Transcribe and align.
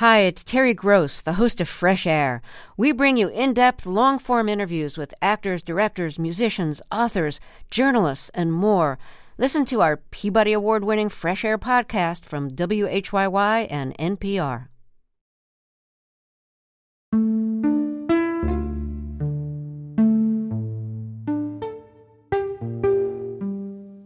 Hi, 0.00 0.20
it's 0.20 0.42
Terry 0.42 0.72
Gross, 0.72 1.20
the 1.20 1.34
host 1.34 1.60
of 1.60 1.68
Fresh 1.68 2.06
Air. 2.06 2.40
We 2.78 2.90
bring 2.90 3.18
you 3.18 3.28
in 3.28 3.52
depth, 3.52 3.84
long 3.84 4.18
form 4.18 4.48
interviews 4.48 4.96
with 4.96 5.12
actors, 5.20 5.62
directors, 5.62 6.18
musicians, 6.18 6.80
authors, 6.90 7.38
journalists, 7.70 8.30
and 8.30 8.50
more. 8.50 8.98
Listen 9.36 9.66
to 9.66 9.82
our 9.82 9.98
Peabody 9.98 10.54
Award 10.54 10.84
winning 10.84 11.10
Fresh 11.10 11.44
Air 11.44 11.58
podcast 11.58 12.24
from 12.24 12.48
WHYY 12.50 13.66
and 13.70 13.94
NPR. 13.98 14.68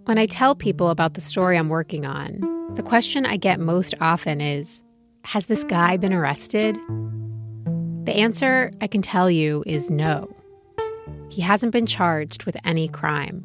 When 0.07 0.19
I 0.19 0.27
tell 0.27 0.57
people 0.57 0.91
about 0.91 1.15
the 1.15 1.21
story 1.21 1.57
I'm 1.57 1.69
working 1.69 2.05
on, 2.05 2.41
the 2.75 2.83
question 2.83 3.25
I 3.25 3.37
get 3.37 3.61
most 3.61 3.95
often 4.01 4.41
is 4.41 4.84
Has 5.25 5.47
this 5.47 5.65
guy 5.65 5.97
been 5.97 6.13
arrested? 6.13 6.79
The 8.05 8.13
answer, 8.13 8.71
I 8.83 8.87
can 8.87 9.01
tell 9.01 9.31
you, 9.31 9.65
is 9.67 9.91
no. 9.91 10.29
He 11.31 11.41
hasn't 11.41 11.73
been 11.73 11.87
charged 11.87 12.45
with 12.45 12.57
any 12.65 12.89
crime. 12.89 13.43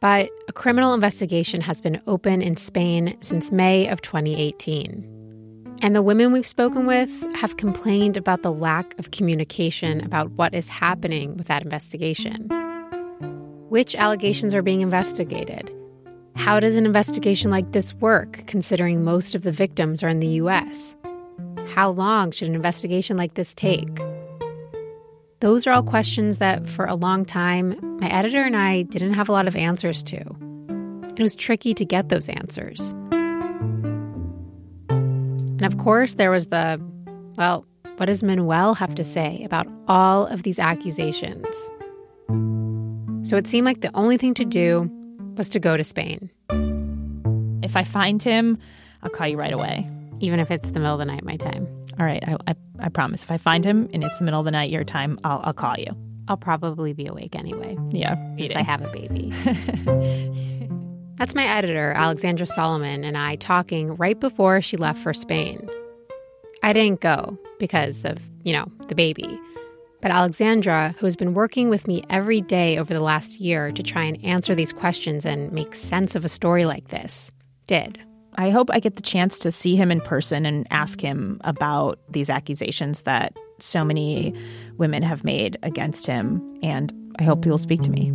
But 0.00 0.30
a 0.48 0.52
criminal 0.52 0.94
investigation 0.94 1.60
has 1.60 1.80
been 1.80 2.00
open 2.06 2.40
in 2.40 2.56
Spain 2.56 3.16
since 3.20 3.50
May 3.50 3.88
of 3.88 4.00
2018. 4.00 5.76
And 5.82 5.96
the 5.96 6.02
women 6.02 6.32
we've 6.32 6.46
spoken 6.46 6.86
with 6.86 7.10
have 7.34 7.56
complained 7.56 8.16
about 8.16 8.42
the 8.42 8.52
lack 8.52 8.96
of 8.98 9.10
communication 9.10 10.00
about 10.02 10.30
what 10.30 10.54
is 10.54 10.68
happening 10.68 11.36
with 11.36 11.48
that 11.48 11.64
investigation. 11.64 12.48
Which 13.70 13.96
allegations 13.96 14.54
are 14.54 14.62
being 14.62 14.82
investigated? 14.82 15.70
How 16.40 16.58
does 16.58 16.76
an 16.76 16.86
investigation 16.86 17.50
like 17.50 17.72
this 17.72 17.92
work, 17.96 18.44
considering 18.46 19.04
most 19.04 19.34
of 19.34 19.42
the 19.42 19.52
victims 19.52 20.02
are 20.02 20.08
in 20.08 20.20
the 20.20 20.26
US? 20.26 20.96
How 21.74 21.90
long 21.90 22.30
should 22.30 22.48
an 22.48 22.54
investigation 22.54 23.18
like 23.18 23.34
this 23.34 23.52
take? 23.52 24.00
Those 25.40 25.66
are 25.66 25.72
all 25.72 25.82
questions 25.82 26.38
that, 26.38 26.66
for 26.66 26.86
a 26.86 26.94
long 26.94 27.26
time, 27.26 27.78
my 28.00 28.08
editor 28.08 28.42
and 28.42 28.56
I 28.56 28.82
didn't 28.82 29.12
have 29.12 29.28
a 29.28 29.32
lot 29.32 29.48
of 29.48 29.54
answers 29.54 30.02
to. 30.04 30.16
It 31.14 31.22
was 31.22 31.34
tricky 31.34 31.74
to 31.74 31.84
get 31.84 32.08
those 32.08 32.26
answers. 32.30 32.90
And 34.88 35.66
of 35.66 35.76
course, 35.76 36.14
there 36.14 36.30
was 36.30 36.46
the 36.46 36.80
well, 37.36 37.66
what 37.98 38.06
does 38.06 38.22
Manuel 38.22 38.74
have 38.74 38.94
to 38.94 39.04
say 39.04 39.44
about 39.44 39.68
all 39.88 40.26
of 40.26 40.42
these 40.42 40.58
accusations? 40.58 41.46
So 43.28 43.36
it 43.36 43.46
seemed 43.46 43.66
like 43.66 43.82
the 43.82 43.94
only 43.94 44.16
thing 44.16 44.32
to 44.34 44.46
do 44.46 44.90
was 45.40 45.48
to 45.48 45.58
go 45.58 45.74
to 45.74 45.82
Spain. 45.82 46.28
If 47.62 47.74
I 47.74 47.82
find 47.82 48.22
him, 48.22 48.58
I'll 49.02 49.08
call 49.08 49.26
you 49.26 49.38
right 49.38 49.54
away. 49.54 49.88
Even 50.20 50.38
if 50.38 50.50
it's 50.50 50.72
the 50.72 50.80
middle 50.80 50.92
of 50.92 50.98
the 50.98 51.06
night, 51.06 51.24
my 51.24 51.38
time. 51.38 51.66
All 51.98 52.04
right, 52.04 52.22
I, 52.28 52.36
I, 52.48 52.54
I 52.78 52.88
promise. 52.90 53.22
If 53.22 53.30
I 53.30 53.38
find 53.38 53.64
him 53.64 53.88
and 53.94 54.04
it's 54.04 54.18
the 54.18 54.26
middle 54.26 54.38
of 54.38 54.44
the 54.44 54.50
night, 54.50 54.68
your 54.68 54.84
time, 54.84 55.18
I'll, 55.24 55.40
I'll 55.42 55.54
call 55.54 55.76
you. 55.78 55.96
I'll 56.28 56.36
probably 56.36 56.92
be 56.92 57.06
awake 57.06 57.34
anyway. 57.34 57.74
Yeah, 57.88 58.16
because 58.36 58.54
I 58.54 58.62
have 58.64 58.82
a 58.82 58.92
baby. 58.92 59.32
That's 61.16 61.34
my 61.34 61.46
editor, 61.46 61.92
Alexandra 61.92 62.46
Salomon, 62.46 63.02
and 63.02 63.16
I 63.16 63.36
talking 63.36 63.96
right 63.96 64.20
before 64.20 64.60
she 64.60 64.76
left 64.76 64.98
for 64.98 65.14
Spain. 65.14 65.66
I 66.62 66.74
didn't 66.74 67.00
go 67.00 67.38
because 67.58 68.04
of, 68.04 68.18
you 68.44 68.52
know, 68.52 68.70
the 68.88 68.94
baby. 68.94 69.40
But 70.00 70.10
Alexandra, 70.10 70.94
who 70.98 71.06
has 71.06 71.16
been 71.16 71.34
working 71.34 71.68
with 71.68 71.86
me 71.86 72.02
every 72.08 72.40
day 72.40 72.78
over 72.78 72.94
the 72.94 73.00
last 73.00 73.38
year 73.38 73.70
to 73.72 73.82
try 73.82 74.02
and 74.04 74.22
answer 74.24 74.54
these 74.54 74.72
questions 74.72 75.26
and 75.26 75.52
make 75.52 75.74
sense 75.74 76.14
of 76.14 76.24
a 76.24 76.28
story 76.28 76.64
like 76.64 76.88
this, 76.88 77.30
did. 77.66 78.00
I 78.36 78.50
hope 78.50 78.70
I 78.70 78.80
get 78.80 78.96
the 78.96 79.02
chance 79.02 79.38
to 79.40 79.52
see 79.52 79.76
him 79.76 79.90
in 79.90 80.00
person 80.00 80.46
and 80.46 80.66
ask 80.70 81.00
him 81.00 81.40
about 81.44 81.98
these 82.08 82.30
accusations 82.30 83.02
that 83.02 83.36
so 83.58 83.84
many 83.84 84.34
women 84.78 85.02
have 85.02 85.24
made 85.24 85.58
against 85.62 86.06
him. 86.06 86.58
And 86.62 86.92
I 87.18 87.24
hope 87.24 87.44
he 87.44 87.50
will 87.50 87.58
speak 87.58 87.82
to 87.82 87.90
me. 87.90 88.10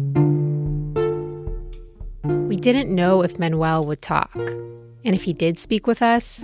We 2.48 2.56
didn't 2.56 2.94
know 2.94 3.22
if 3.22 3.38
Manuel 3.38 3.86
would 3.86 4.02
talk. 4.02 4.36
And 4.36 5.14
if 5.14 5.22
he 5.22 5.34
did 5.34 5.60
speak 5.60 5.86
with 5.86 6.02
us, 6.02 6.44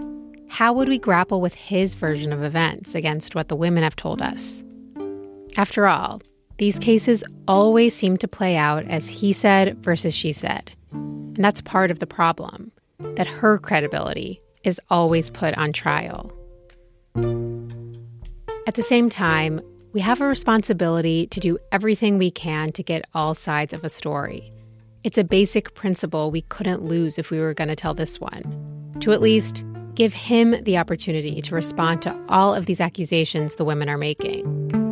how 0.50 0.74
would 0.74 0.90
we 0.90 1.00
grapple 1.00 1.42
with 1.42 1.56
his 1.56 1.96
version 1.96 2.32
of 2.32 2.44
events 2.44 2.94
against 2.94 3.34
what 3.34 3.48
the 3.48 3.56
women 3.56 3.84
have 3.84 3.96
told 3.96 4.22
us? 4.22 4.62
After 5.58 5.88
all, 5.88 6.22
these 6.58 6.80
cases 6.80 7.24
always 7.48 7.96
seem 7.96 8.18
to 8.18 8.28
play 8.28 8.56
out 8.56 8.86
as 8.86 9.10
he 9.10 9.34
said 9.34 9.78
versus 9.84 10.14
she 10.14 10.32
said. 10.32 10.72
And 10.92 11.44
that's 11.44 11.62
part 11.62 11.92
of 11.92 12.00
the 12.00 12.08
problem 12.08 12.72
that 13.16 13.28
her 13.28 13.58
credibility 13.58 14.42
is 14.64 14.80
always 14.90 15.30
put 15.30 15.58
on 15.58 15.74
trial. 15.74 16.32
At 18.68 18.76
the 18.76 18.84
same 18.84 19.10
time, 19.10 19.60
we 19.92 20.02
have 20.02 20.22
a 20.22 20.26
responsibility 20.26 21.28
to 21.28 21.40
do 21.40 21.58
everything 21.72 22.18
we 22.18 22.32
can 22.32 22.72
to 22.74 22.84
get 22.84 23.06
all 23.14 23.34
sides 23.34 23.74
of 23.74 23.84
a 23.84 23.90
story. 23.90 24.54
It's 25.04 25.18
a 25.18 25.24
basic 25.24 25.74
principle 25.74 26.32
we 26.32 26.44
couldn't 26.44 26.86
lose 26.86 27.18
if 27.18 27.32
we 27.32 27.40
were 27.40 27.54
going 27.54 27.68
to 27.70 27.76
tell 27.76 27.94
this 27.94 28.20
one. 28.20 28.96
To 29.02 29.12
at 29.12 29.22
least 29.22 29.64
give 29.96 30.14
him 30.14 30.64
the 30.64 30.78
opportunity 30.78 31.42
to 31.42 31.56
respond 31.56 32.02
to 32.04 32.18
all 32.30 32.54
of 32.54 32.68
these 32.68 32.80
accusations 32.80 33.56
the 33.56 33.66
women 33.66 33.90
are 33.90 33.98
making. 33.98 34.91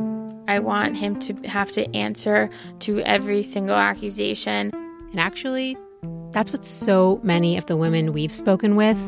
I 0.50 0.58
want 0.58 0.98
him 0.98 1.20
to 1.20 1.34
have 1.48 1.72
to 1.74 1.88
answer 1.96 2.50
to 2.80 3.02
every 3.02 3.44
single 3.44 3.76
accusation. 3.76 4.72
And 5.12 5.20
actually, 5.20 5.78
that's 6.32 6.52
what 6.52 6.66
so 6.66 7.20
many 7.22 7.56
of 7.56 7.68
the 7.68 7.78
women 7.78 8.14
we've 8.14 8.34
spoken 8.34 8.76
with 8.76 9.00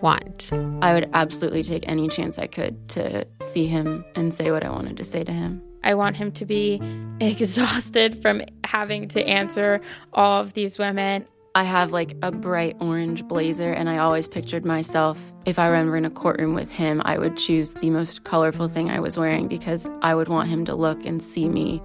want. 0.00 0.48
I 0.80 0.94
would 0.94 1.10
absolutely 1.12 1.62
take 1.64 1.86
any 1.86 2.08
chance 2.08 2.38
I 2.38 2.46
could 2.46 2.88
to 2.90 3.26
see 3.42 3.66
him 3.66 4.06
and 4.14 4.32
say 4.32 4.52
what 4.52 4.64
I 4.64 4.70
wanted 4.70 4.96
to 4.96 5.04
say 5.04 5.22
to 5.22 5.30
him. 5.30 5.60
I 5.84 5.92
want 5.92 6.16
him 6.16 6.32
to 6.32 6.46
be 6.46 6.80
exhausted 7.20 8.22
from 8.22 8.40
having 8.64 9.06
to 9.08 9.22
answer 9.22 9.82
all 10.14 10.40
of 10.40 10.54
these 10.54 10.78
women. 10.78 11.26
I 11.54 11.64
have 11.64 11.92
like 11.92 12.16
a 12.22 12.30
bright 12.30 12.76
orange 12.78 13.24
blazer, 13.24 13.72
and 13.72 13.90
I 13.90 13.98
always 13.98 14.28
pictured 14.28 14.64
myself, 14.64 15.32
if 15.46 15.58
I 15.58 15.66
remember 15.66 15.96
in 15.96 16.04
a 16.04 16.10
courtroom 16.10 16.54
with 16.54 16.70
him, 16.70 17.02
I 17.04 17.18
would 17.18 17.36
choose 17.36 17.74
the 17.74 17.90
most 17.90 18.22
colorful 18.22 18.68
thing 18.68 18.88
I 18.88 19.00
was 19.00 19.18
wearing 19.18 19.48
because 19.48 19.90
I 20.00 20.14
would 20.14 20.28
want 20.28 20.48
him 20.48 20.64
to 20.66 20.76
look 20.76 21.04
and 21.04 21.20
see 21.20 21.48
me. 21.48 21.82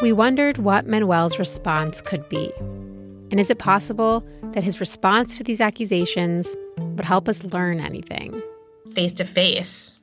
We 0.00 0.14
wondered 0.14 0.56
what 0.56 0.86
Manuel's 0.86 1.38
response 1.38 2.00
could 2.00 2.26
be. 2.30 2.50
And 3.30 3.38
is 3.38 3.50
it 3.50 3.58
possible 3.58 4.26
that 4.52 4.64
his 4.64 4.80
response 4.80 5.36
to 5.36 5.44
these 5.44 5.60
accusations 5.60 6.56
would 6.78 7.04
help 7.04 7.28
us 7.28 7.44
learn 7.44 7.80
anything? 7.80 8.40
Face 8.94 9.12
to 9.14 9.24
face, 9.24 9.98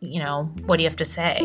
you 0.00 0.20
know, 0.20 0.44
what 0.64 0.78
do 0.78 0.84
you 0.84 0.88
have 0.88 0.96
to 0.96 1.04
say? 1.04 1.38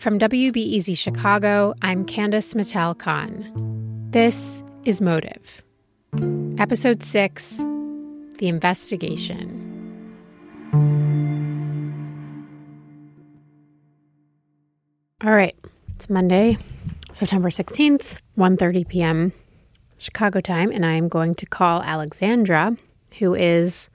From 0.00 0.18
WBEZ 0.18 0.96
Chicago, 0.96 1.74
I'm 1.82 2.06
Candice 2.06 2.54
Mattel 2.54 2.98
Khan. 2.98 4.08
This 4.12 4.62
is 4.86 5.02
Motive. 5.02 5.62
Episode 6.56 7.02
6 7.02 7.58
The 8.38 8.48
Investigation. 8.48 9.44
All 15.22 15.32
right, 15.32 15.54
it's 15.94 16.08
Monday, 16.08 16.56
September 17.12 17.50
16th, 17.50 18.16
1:30 18.38 18.88
p.m. 18.88 19.32
Chicago 19.98 20.40
time, 20.40 20.72
and 20.72 20.86
I 20.86 20.92
am 20.94 21.08
going 21.08 21.34
to 21.34 21.44
call 21.44 21.82
Alexandra, 21.82 22.74
who 23.18 23.34
is 23.34 23.90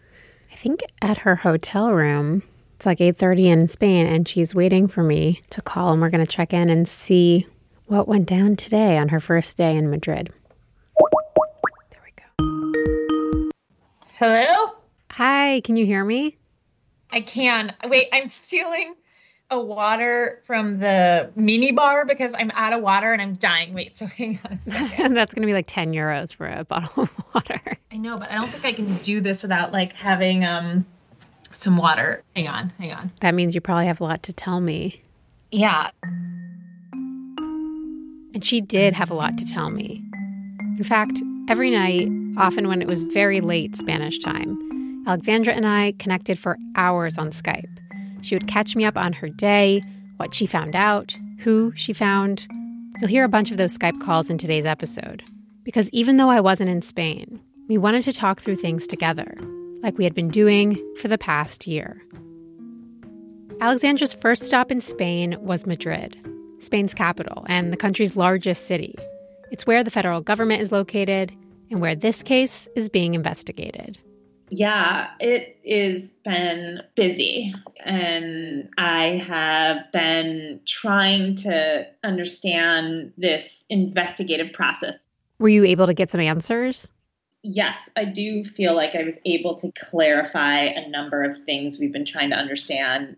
I 0.52 0.56
think 0.56 0.82
at 1.02 1.18
her 1.18 1.38
hotel 1.38 1.92
room. 1.92 2.44
It's 2.76 2.86
like 2.86 3.00
8:30 3.00 3.46
in 3.46 3.68
Spain 3.68 4.06
and 4.06 4.28
she's 4.28 4.54
waiting 4.54 4.88
for 4.90 5.02
me 5.02 5.42
to 5.52 5.62
call 5.62 5.94
and 5.94 6.02
we're 6.02 6.10
going 6.10 6.26
to 6.26 6.32
check 6.32 6.54
in 6.54 6.70
and 6.70 6.88
see 6.88 7.48
what 7.86 8.08
went 8.08 8.28
down 8.28 8.58
today 8.58 8.98
on 8.98 9.10
her 9.10 9.22
first 9.22 9.56
day 9.56 9.76
in 9.78 9.90
Madrid. 9.90 10.30
There 11.92 12.02
we 12.04 12.12
go. 12.42 13.50
Hello? 14.16 14.74
Hi, 15.12 15.62
can 15.64 15.78
you 15.78 15.86
hear 15.86 16.04
me? 16.04 16.36
I 17.12 17.22
can. 17.22 17.74
Wait, 17.86 18.10
I'm 18.12 18.28
stealing 18.28 18.96
a 19.50 19.60
water 19.60 20.42
from 20.44 20.80
the 20.80 21.32
mini 21.36 21.72
bar 21.72 22.04
because 22.04 22.36
I'm 22.38 22.52
out 22.52 22.74
of 22.74 22.82
water 22.82 23.14
and 23.14 23.22
I'm 23.22 23.36
dying. 23.36 23.74
Wait, 23.74 23.96
so 23.96 24.06
hang 24.06 24.38
on 24.44 24.60
and 24.98 25.16
that's 25.16 25.34
going 25.34 25.44
to 25.44 25.48
be 25.48 25.54
like 25.54 25.68
10 25.68 25.94
euros 25.94 26.34
for 26.34 26.46
a 26.46 26.66
bottle 26.66 27.04
of 27.04 27.24
water. 27.34 27.62
I 27.90 27.96
know, 27.96 28.18
but 28.18 28.30
I 28.30 28.36
don't 28.36 28.52
think 28.52 28.66
I 28.66 28.74
can 28.74 28.94
do 28.98 29.22
this 29.22 29.44
without 29.44 29.72
like 29.72 29.94
having 29.94 30.44
um 30.44 30.86
some 31.58 31.78
water. 31.78 32.24
Hang 32.36 32.48
on, 32.48 32.72
hang 32.80 32.92
on. 32.92 33.12
That 33.22 33.36
means 33.36 33.56
you 33.56 33.62
probably 33.62 33.86
have 33.88 34.02
a 34.02 34.04
lot 34.04 34.24
to 34.24 34.34
tell 34.34 34.60
me. 34.60 35.02
Yeah. 35.52 35.90
And 38.34 38.44
she 38.44 38.62
did 38.62 38.94
have 38.94 39.10
a 39.10 39.14
lot 39.14 39.38
to 39.38 39.46
tell 39.46 39.70
me. 39.70 40.04
In 40.78 40.84
fact, 40.84 41.22
every 41.50 41.72
night, 41.72 42.10
often 42.38 42.68
when 42.68 42.82
it 42.82 42.88
was 42.88 43.04
very 43.04 43.40
late 43.40 43.78
Spanish 43.78 44.20
time, 44.20 45.04
Alexandra 45.08 45.54
and 45.54 45.66
I 45.66 45.94
connected 46.00 46.38
for 46.38 46.58
hours 46.76 47.18
on 47.18 47.30
Skype. 47.30 47.64
She 48.22 48.36
would 48.36 48.48
catch 48.48 48.76
me 48.76 48.84
up 48.84 48.98
on 48.98 49.14
her 49.14 49.30
day, 49.30 49.82
what 50.18 50.34
she 50.34 50.48
found 50.48 50.76
out, 50.76 51.16
who 51.40 51.72
she 51.76 51.94
found. 51.94 52.48
You'll 53.00 53.10
hear 53.10 53.24
a 53.24 53.30
bunch 53.30 53.52
of 53.52 53.58
those 53.58 53.78
Skype 53.78 54.04
calls 54.04 54.30
in 54.30 54.38
today's 54.38 54.66
episode. 54.66 55.24
Because 55.64 55.90
even 55.92 56.18
though 56.18 56.30
I 56.30 56.42
wasn't 56.42 56.70
in 56.70 56.82
Spain, 56.82 57.40
we 57.70 57.78
wanted 57.78 58.04
to 58.04 58.14
talk 58.14 58.42
through 58.42 58.58
things 58.58 58.86
together, 58.88 59.38
like 59.86 60.00
we 60.00 60.04
had 60.04 60.16
been 60.16 60.30
doing 60.30 60.76
for 60.98 61.08
the 61.08 61.18
past 61.18 61.68
year. 61.68 62.02
Alexandra's 63.62 64.16
first 64.16 64.44
stop 64.44 64.72
in 64.72 64.82
Spain 64.82 65.38
was 65.40 65.68
Madrid, 65.68 66.18
Spain's 66.60 66.94
capital 66.94 67.46
and 67.48 67.72
the 67.72 67.78
country's 67.78 68.18
largest 68.18 68.66
city. 68.66 68.96
It's 69.52 69.68
where 69.68 69.84
the 69.84 69.92
federal 69.92 70.22
government 70.22 70.62
is 70.62 70.72
located 70.72 71.32
and 71.70 71.80
where 71.80 71.96
this 71.96 72.24
case 72.24 72.68
is 72.76 72.90
being 72.90 73.14
investigated. 73.14 74.00
Yeah, 74.50 75.10
it 75.20 75.58
has 75.68 76.14
been 76.24 76.82
busy. 76.96 77.54
And 77.84 78.70
I 78.80 79.24
have 79.28 79.92
been 79.92 80.62
trying 80.66 81.36
to 81.36 81.88
understand 82.04 83.14
this 83.18 83.66
investigative 83.70 84.52
process. 84.52 85.06
Were 85.38 85.50
you 85.50 85.64
able 85.64 85.86
to 85.86 85.94
get 85.94 86.10
some 86.10 86.22
answers? 86.22 86.90
Yes, 87.48 87.92
I 87.96 88.06
do 88.06 88.44
feel 88.44 88.74
like 88.74 88.96
I 88.96 89.04
was 89.04 89.20
able 89.24 89.54
to 89.58 89.72
clarify 89.74 90.62
a 90.62 90.90
number 90.90 91.22
of 91.22 91.38
things 91.38 91.78
we've 91.78 91.92
been 91.92 92.04
trying 92.04 92.32
to 92.32 92.36
understand. 92.36 93.18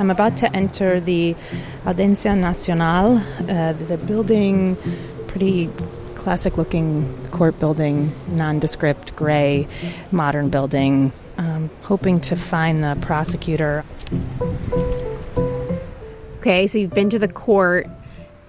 I'm 0.00 0.10
about 0.10 0.36
to 0.38 0.50
enter 0.52 0.98
the 0.98 1.36
Audiencia 1.86 2.34
Nacional, 2.34 3.18
uh, 3.48 3.72
the 3.74 3.96
building, 4.04 4.76
pretty 5.28 5.70
classic 6.16 6.58
looking 6.58 7.28
court 7.30 7.60
building, 7.60 8.12
nondescript, 8.26 9.14
gray, 9.14 9.68
modern 10.10 10.50
building. 10.50 11.12
Um, 11.36 11.70
hoping 11.82 12.20
to 12.22 12.34
find 12.34 12.82
the 12.82 12.98
prosecutor. 13.00 13.84
Okay, 16.38 16.66
so 16.66 16.78
you've 16.78 16.94
been 16.94 17.10
to 17.10 17.20
the 17.20 17.28
court. 17.28 17.86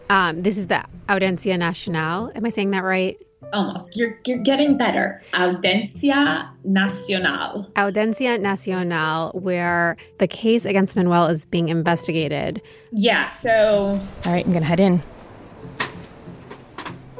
Um, 0.09 0.39
this 0.39 0.57
is 0.57 0.68
the 0.68 0.83
Audiencia 1.09 1.57
Nacional. 1.57 2.31
Am 2.36 2.45
I 2.45 2.50
saying 2.50 2.71
that 2.71 2.83
right? 2.83 3.18
Almost. 3.54 3.95
You're, 3.95 4.19
you're 4.25 4.39
getting 4.39 4.77
better. 4.77 5.21
Audiencia 5.33 6.51
Nacional. 6.63 7.71
Audiencia 7.77 8.38
Nacional, 8.38 9.31
where 9.31 9.95
the 10.19 10.27
case 10.27 10.65
against 10.65 10.95
Manuel 10.95 11.27
is 11.27 11.45
being 11.45 11.69
investigated. 11.69 12.62
Yeah, 12.92 13.27
so. 13.30 14.00
All 14.25 14.31
right, 14.31 14.45
I'm 14.45 14.51
going 14.51 14.63
to 14.63 14.68
head 14.68 14.80
in. 14.80 15.01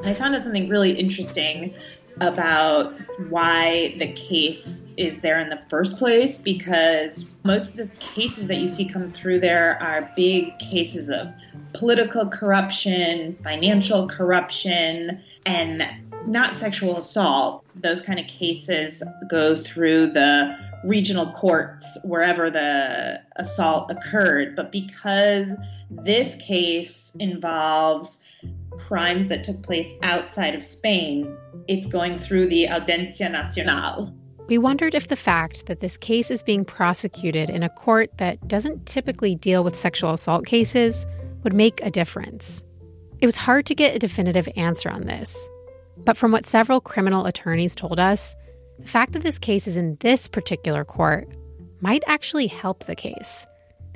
I 0.04 0.14
found 0.14 0.36
out 0.36 0.44
something 0.44 0.70
really 0.70 0.92
interesting 0.92 1.74
about 2.22 2.94
why 3.30 3.96
the 4.00 4.12
case 4.14 4.88
is 4.98 5.20
there 5.20 5.40
in 5.40 5.50
the 5.50 5.62
first 5.70 5.98
place 5.98 6.38
because 6.38 7.30
most 7.44 7.72
of 7.72 7.78
the 7.78 7.88
cases 8.00 8.48
that 8.48 8.58
you 8.58 8.68
see 8.68 8.88
come 8.88 9.08
through 9.08 9.40
there 9.40 9.82
are 9.82 10.12
big 10.16 10.58
cases 10.60 11.10
of 11.10 11.34
political 11.74 12.28
corruption, 12.28 13.36
financial 13.44 14.08
corruption, 14.08 15.22
and 15.46 15.84
not 16.26 16.56
sexual 16.56 16.98
assault. 16.98 17.64
Those 17.76 18.02
kind 18.02 18.20
of 18.20 18.28
cases 18.28 19.04
go 19.30 19.56
through 19.56 20.08
the 20.08 20.58
regional 20.84 21.32
courts 21.32 21.98
wherever 22.04 22.50
the 22.50 23.22
assault 23.38 23.90
occurred. 23.92 24.56
But 24.56 24.72
because 24.72 25.56
this 25.90 26.36
case 26.36 27.16
involves 27.20 28.26
crimes 28.78 29.28
that 29.28 29.44
took 29.44 29.62
place 29.64 29.94
outside 30.04 30.56
of 30.56 30.64
Spain, 30.64 31.36
it's 31.68 31.86
going 31.86 32.18
through 32.18 32.48
the 32.48 32.70
Audiencia 32.70 33.30
Nacional. 33.30 34.14
We 34.48 34.58
wondered 34.58 34.96
if 34.96 35.10
the 35.10 35.16
fact 35.16 35.66
that 35.66 35.82
this 35.82 35.98
case 35.98 36.32
is 36.32 36.42
being 36.42 36.64
prosecuted 36.64 37.50
in 37.50 37.64
a 37.64 37.70
court 37.70 38.10
that 38.18 38.48
doesn't 38.48 38.86
typically 38.86 39.36
deal 39.36 39.64
with 39.64 39.78
sexual 39.78 40.14
assault 40.14 40.46
cases 40.46 41.06
would 41.44 41.54
make 41.54 41.82
a 41.84 41.92
difference. 41.92 42.64
It 43.20 43.26
was 43.26 43.36
hard 43.36 43.66
to 43.66 43.76
get 43.76 43.96
a 43.96 44.00
definitive 44.00 44.48
answer 44.56 44.90
on 44.90 45.02
this. 45.02 45.50
But 45.98 46.16
from 46.16 46.32
what 46.32 46.46
several 46.46 46.80
criminal 46.80 47.26
attorneys 47.26 47.76
told 47.76 48.00
us, 48.00 48.36
the 48.80 48.88
fact 48.88 49.14
that 49.14 49.24
this 49.24 49.40
case 49.40 49.68
is 49.68 49.76
in 49.76 49.98
this 50.00 50.28
particular 50.28 50.86
court 50.86 51.28
might 51.82 52.04
actually 52.08 52.48
help 52.48 52.86
the 52.86 52.96
case. 52.96 53.46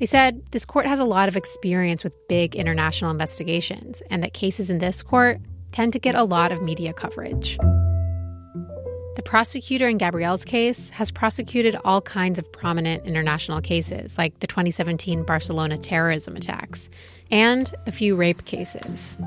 They 0.02 0.08
said 0.08 0.42
this 0.50 0.66
court 0.66 0.88
has 0.88 1.00
a 1.00 1.06
lot 1.06 1.28
of 1.28 1.38
experience 1.38 2.04
with 2.04 2.28
big 2.28 2.56
international 2.56 3.12
investigations, 3.12 4.02
and 4.10 4.24
that 4.24 4.34
cases 4.34 4.72
in 4.72 4.80
this 4.80 5.04
court 5.04 5.38
tend 5.74 5.94
to 5.94 6.00
get 6.00 6.16
a 6.16 6.24
lot 6.24 6.52
of 6.52 6.60
media 6.60 6.92
coverage. 6.92 7.56
The 9.16 9.22
prosecutor 9.24 9.88
in 9.88 10.00
Gabrielle's 10.00 10.44
case 10.44 10.90
has 10.90 11.12
prosecuted 11.12 11.78
all 11.86 12.02
kinds 12.02 12.40
of 12.40 12.52
prominent 12.52 13.06
international 13.06 13.62
cases, 13.62 14.18
like 14.18 14.40
the 14.40 14.48
2017 14.48 15.22
Barcelona 15.22 15.78
terrorism 15.78 16.36
attacks, 16.36 16.90
and 17.30 17.72
a 17.86 17.92
few 17.92 18.16
rape 18.16 18.44
cases. 18.46 19.18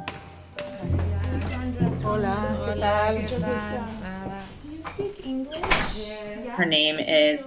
Her 6.51 6.67
name 6.67 6.99
is 6.99 7.47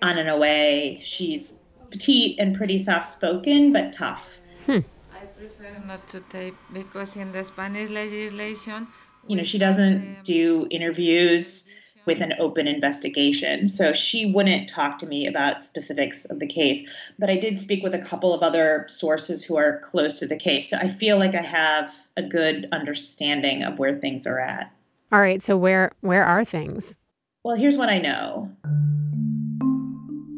Ana 0.00 0.24
Noé. 0.24 0.98
She's 1.02 1.60
petite 1.94 2.38
and 2.40 2.56
pretty 2.56 2.78
soft 2.78 3.06
spoken, 3.06 3.72
but 3.72 3.92
tough. 3.92 4.40
Hmm. 4.66 4.80
I 5.12 5.26
prefer 5.38 5.78
not 5.86 6.06
to 6.08 6.20
tape 6.20 6.56
because 6.72 7.16
in 7.16 7.30
the 7.30 7.44
Spanish 7.44 7.88
legislation, 7.88 8.88
you 9.28 9.36
know, 9.36 9.44
she 9.44 9.58
doesn't 9.58 10.24
do 10.24 10.66
interviews 10.70 11.70
with 12.04 12.20
an 12.20 12.34
open 12.38 12.66
investigation. 12.66 13.68
So 13.68 13.92
she 13.92 14.26
wouldn't 14.26 14.68
talk 14.68 14.98
to 14.98 15.06
me 15.06 15.26
about 15.26 15.62
specifics 15.62 16.24
of 16.26 16.40
the 16.40 16.46
case. 16.46 16.84
But 17.18 17.30
I 17.30 17.38
did 17.38 17.58
speak 17.58 17.82
with 17.82 17.94
a 17.94 17.98
couple 17.98 18.34
of 18.34 18.42
other 18.42 18.86
sources 18.88 19.44
who 19.44 19.56
are 19.56 19.78
close 19.78 20.18
to 20.18 20.26
the 20.26 20.36
case. 20.36 20.68
So 20.68 20.76
I 20.76 20.88
feel 20.88 21.16
like 21.16 21.34
I 21.34 21.42
have 21.42 21.94
a 22.16 22.22
good 22.22 22.68
understanding 22.72 23.62
of 23.62 23.78
where 23.78 23.96
things 23.98 24.26
are 24.26 24.40
at. 24.40 24.70
All 25.12 25.20
right, 25.20 25.40
so 25.40 25.56
where 25.56 25.92
where 26.00 26.24
are 26.24 26.44
things? 26.44 26.98
Well, 27.44 27.56
here's 27.56 27.78
what 27.78 27.88
I 27.88 27.98
know. 27.98 28.50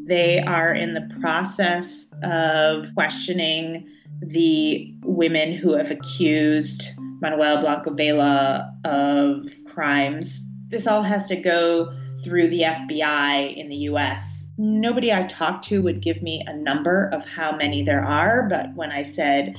They 0.06 0.40
are 0.40 0.72
in 0.72 0.94
the 0.94 1.08
process 1.20 2.14
of 2.22 2.86
questioning 2.94 3.88
the 4.20 4.94
women 5.02 5.52
who 5.52 5.74
have 5.74 5.90
accused 5.90 6.90
Manuel 7.20 7.60
Blanco 7.60 7.92
Vela 7.92 8.72
of 8.84 9.50
crimes. 9.66 10.48
This 10.68 10.86
all 10.86 11.02
has 11.02 11.26
to 11.26 11.36
go 11.36 11.92
through 12.22 12.48
the 12.48 12.62
FBI 12.62 13.56
in 13.56 13.68
the 13.68 13.76
US. 13.90 14.52
Nobody 14.58 15.12
I 15.12 15.24
talked 15.24 15.64
to 15.64 15.82
would 15.82 16.00
give 16.00 16.22
me 16.22 16.42
a 16.46 16.56
number 16.56 17.08
of 17.12 17.26
how 17.26 17.56
many 17.56 17.82
there 17.82 18.04
are, 18.04 18.48
but 18.48 18.74
when 18.76 18.92
I 18.92 19.02
said 19.02 19.54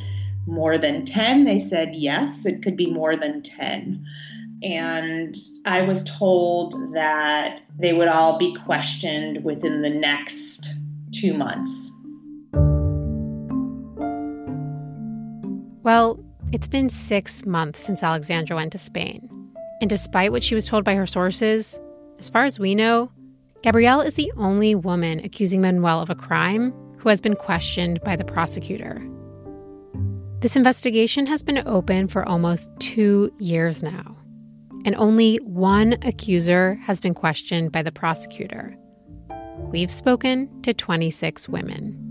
more 0.46 0.78
than 0.78 1.04
10, 1.04 1.44
they 1.44 1.60
said 1.60 1.94
yes, 1.94 2.46
it 2.46 2.64
could 2.64 2.78
be 2.78 2.90
more 2.90 3.18
than 3.18 3.42
10. 3.42 4.06
And 4.64 5.36
I 5.66 5.84
was 5.84 6.04
told 6.04 6.74
that 6.94 7.62
they 7.78 7.94
would 7.94 8.08
all 8.08 8.40
be 8.40 8.56
questioned 8.56 9.44
within 9.44 9.82
the 9.82 9.90
next 9.90 10.74
two 11.12 11.34
months. 11.36 11.92
Well, 15.84 16.20
it's 16.52 16.68
been 16.68 16.90
six 16.90 17.46
months 17.46 17.80
since 17.80 18.04
Alexandra 18.04 18.56
went 18.56 18.72
to 18.72 18.78
Spain. 18.78 19.30
And 19.80 19.90
despite 19.90 20.32
what 20.32 20.44
she 20.44 20.56
was 20.56 20.66
told 20.66 20.84
by 20.84 20.96
her 20.96 21.06
sources, 21.06 21.80
as 22.20 22.30
far 22.30 22.46
as 22.46 22.60
we 22.60 22.74
know, 22.74 23.12
Gabrielle 23.62 24.02
is 24.02 24.16
the 24.16 24.32
only 24.38 24.74
woman 24.74 25.20
accusing 25.24 25.62
Manuel 25.62 26.02
of 26.02 26.10
a 26.10 26.16
crime 26.16 26.74
who 26.98 27.10
has 27.10 27.22
been 27.22 27.36
questioned 27.36 28.02
by 28.02 28.16
the 28.16 28.26
prosecutor. 28.26 29.02
This 30.40 30.56
investigation 30.56 31.28
has 31.28 31.44
been 31.44 31.66
open 31.68 32.08
for 32.08 32.28
almost 32.28 32.70
two 32.80 33.32
years 33.40 33.84
now 33.84 34.17
and 34.88 34.96
only 34.96 35.36
one 35.44 35.98
accuser 36.04 36.80
has 36.86 37.02
been 37.02 37.14
questioned 37.14 37.74
by 37.74 37.84
the 37.84 37.92
prosecutor. 37.92 38.74
We've 39.70 39.92
spoken 39.92 40.50
to 40.62 40.74
26 40.74 41.50
women. 41.50 42.10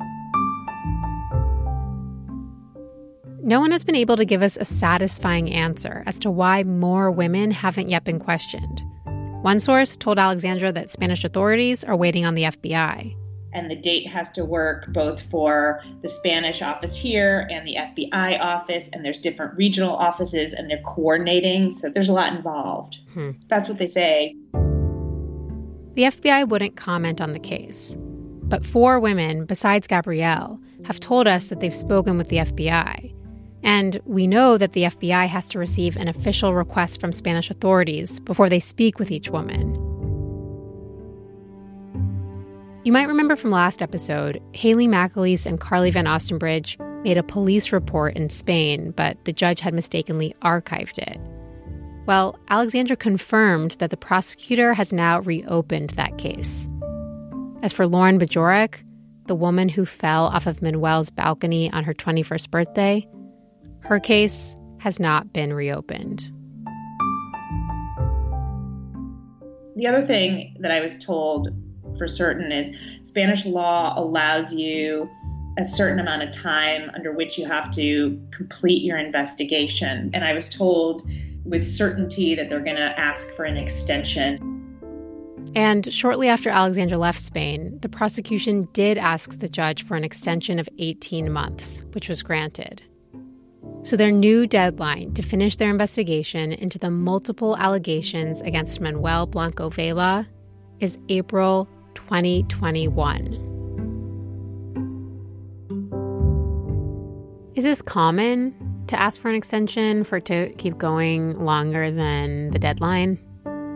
No 3.42 3.61
one 3.61 3.71
has 3.71 3.83
been 3.83 3.97
able 3.97 4.18
to 4.18 4.26
give 4.26 4.42
us 4.42 4.59
a 4.59 4.66
satisfying 4.66 5.50
answer 5.50 6.02
as 6.04 6.18
to 6.18 6.30
why 6.30 6.64
more 6.64 7.11
women 7.11 7.50
haven't 7.50 7.88
yet 7.88 8.04
been 8.04 8.18
questioned. 8.18 8.83
One 9.40 9.59
source 9.59 9.97
told 9.97 10.18
Alexandra 10.18 10.71
that 10.73 10.90
Spanish 10.90 11.25
authorities 11.25 11.83
are 11.83 11.97
waiting 11.97 12.26
on 12.26 12.35
the 12.35 12.42
FBI 12.42 13.16
and 13.56 13.70
the 13.70 13.75
date 13.75 14.06
has 14.06 14.30
to 14.32 14.44
work 14.44 14.86
both 14.92 15.22
for 15.22 15.82
the 16.02 16.08
Spanish 16.08 16.60
office 16.60 16.94
here 16.94 17.48
and 17.50 17.66
the 17.66 17.76
FBI 17.76 18.38
office, 18.38 18.90
and 18.92 19.02
there's 19.02 19.18
different 19.18 19.56
regional 19.56 19.96
offices 19.96 20.52
and 20.52 20.70
they're 20.70 20.82
coordinating. 20.84 21.70
So 21.70 21.88
there's 21.88 22.10
a 22.10 22.12
lot 22.12 22.34
involved. 22.34 22.98
Hmm. 23.14 23.30
That's 23.48 23.66
what 23.66 23.78
they 23.78 23.86
say. 23.88 24.36
The 24.52 26.02
FBI 26.02 26.46
wouldn't 26.46 26.76
comment 26.76 27.22
on 27.22 27.32
the 27.32 27.38
case. 27.38 27.96
But 27.98 28.66
four 28.66 29.00
women, 29.00 29.46
besides 29.46 29.86
Gabrielle, 29.86 30.60
have 30.84 31.00
told 31.00 31.26
us 31.26 31.48
that 31.48 31.60
they've 31.60 31.75
spoken 31.75 32.18
with 32.18 32.28
the 32.28 32.36
FBI. 32.36 33.14
And 33.62 33.98
we 34.04 34.26
know 34.26 34.58
that 34.58 34.75
the 34.75 34.82
FBI 34.82 35.26
has 35.26 35.48
to 35.48 35.58
receive 35.58 35.96
an 35.96 36.08
official 36.08 36.52
request 36.54 37.00
from 37.00 37.12
Spanish 37.12 37.50
authorities 37.50 38.20
before 38.20 38.50
they 38.50 38.60
speak 38.60 38.98
with 38.98 39.10
each 39.10 39.30
woman. 39.30 39.95
You 42.87 42.93
might 42.93 43.09
remember 43.09 43.35
from 43.35 43.50
last 43.50 43.83
episode, 43.83 44.40
Haley 44.52 44.87
McAleese 44.87 45.45
and 45.45 45.59
Carly 45.59 45.90
Van 45.90 46.05
Ostenbridge 46.05 46.78
made 47.02 47.19
a 47.19 47.25
police 47.25 47.73
report 47.73 48.16
in 48.16 48.31
Spain, 48.31 48.93
but 48.93 49.16
the 49.25 49.33
judge 49.33 49.59
had 49.59 49.75
mistakenly 49.75 50.37
archived 50.43 50.99
it. 50.99 51.19
Well, 52.07 52.38
Alexandra 52.49 52.95
confirmed 52.95 53.73
that 53.81 53.90
the 53.90 53.97
prosecutor 53.97 54.73
has 54.73 54.93
now 54.93 55.19
reopened 55.19 55.90
that 55.97 56.16
case. 56.16 56.69
As 57.61 57.73
for 57.73 57.88
Lauren 57.88 58.21
Bajorek, 58.21 58.76
the 59.26 59.35
woman 59.35 59.69
who 59.69 59.85
fell 59.85 60.26
off 60.26 60.47
of 60.47 60.62
Manuel's 60.62 61.11
balcony 61.11 61.69
on 61.73 61.83
her 61.83 61.93
21st 61.93 62.50
birthday, 62.52 63.09
her 63.81 63.99
case 63.99 64.55
has 64.78 65.00
not 65.00 65.33
been 65.33 65.52
reopened. 65.52 66.31
The 69.75 69.88
other 69.88 70.07
thing 70.07 70.55
that 70.61 70.71
I 70.71 70.81
was 70.81 71.02
told 71.02 71.49
for 71.96 72.08
certain 72.08 72.52
is 72.52 72.76
Spanish 73.02 73.44
law 73.46 73.94
allows 73.96 74.52
you 74.52 75.08
a 75.58 75.64
certain 75.64 75.98
amount 75.98 76.22
of 76.22 76.30
time 76.30 76.90
under 76.94 77.12
which 77.12 77.38
you 77.38 77.46
have 77.46 77.70
to 77.72 78.20
complete 78.30 78.82
your 78.82 78.98
investigation. 78.98 80.10
And 80.12 80.24
I 80.24 80.32
was 80.32 80.48
told 80.48 81.08
with 81.44 81.62
certainty 81.62 82.34
that 82.34 82.50
they're 82.50 82.60
going 82.60 82.76
to 82.76 82.98
ask 82.98 83.30
for 83.30 83.44
an 83.44 83.56
extension. 83.56 84.52
And 85.54 85.92
shortly 85.92 86.28
after 86.28 86.50
Alexandra 86.50 86.98
left 86.98 87.20
Spain, 87.20 87.78
the 87.80 87.88
prosecution 87.88 88.68
did 88.72 88.98
ask 88.98 89.38
the 89.38 89.48
judge 89.48 89.84
for 89.84 89.96
an 89.96 90.04
extension 90.04 90.58
of 90.58 90.68
18 90.78 91.32
months, 91.32 91.82
which 91.92 92.08
was 92.08 92.22
granted. 92.22 92.82
So 93.82 93.96
their 93.96 94.10
new 94.10 94.46
deadline 94.46 95.14
to 95.14 95.22
finish 95.22 95.56
their 95.56 95.70
investigation 95.70 96.52
into 96.52 96.78
the 96.78 96.90
multiple 96.90 97.56
allegations 97.56 98.40
against 98.42 98.80
Manuel 98.80 99.26
Blanco 99.26 99.70
Vela 99.70 100.26
is 100.80 100.98
April 101.08 101.68
2021. 101.96 103.42
Is 107.56 107.64
this 107.64 107.82
common 107.82 108.54
to 108.86 109.00
ask 109.00 109.20
for 109.20 109.28
an 109.28 109.34
extension 109.34 110.04
for 110.04 110.18
it 110.18 110.26
to 110.26 110.50
keep 110.58 110.78
going 110.78 111.38
longer 111.44 111.90
than 111.90 112.50
the 112.50 112.58
deadline? 112.58 113.18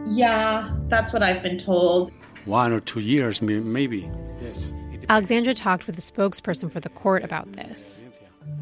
Yeah, 0.06 0.70
that's 0.88 1.12
what 1.12 1.22
I've 1.22 1.42
been 1.42 1.56
told. 1.56 2.10
One 2.44 2.72
or 2.72 2.80
two 2.80 3.00
years, 3.00 3.42
maybe. 3.42 4.10
Yes. 4.40 4.72
Alexandra 5.08 5.54
talked 5.54 5.86
with 5.86 5.98
a 5.98 6.02
spokesperson 6.02 6.70
for 6.70 6.80
the 6.80 6.88
court 6.90 7.24
about 7.24 7.52
this. 7.52 8.02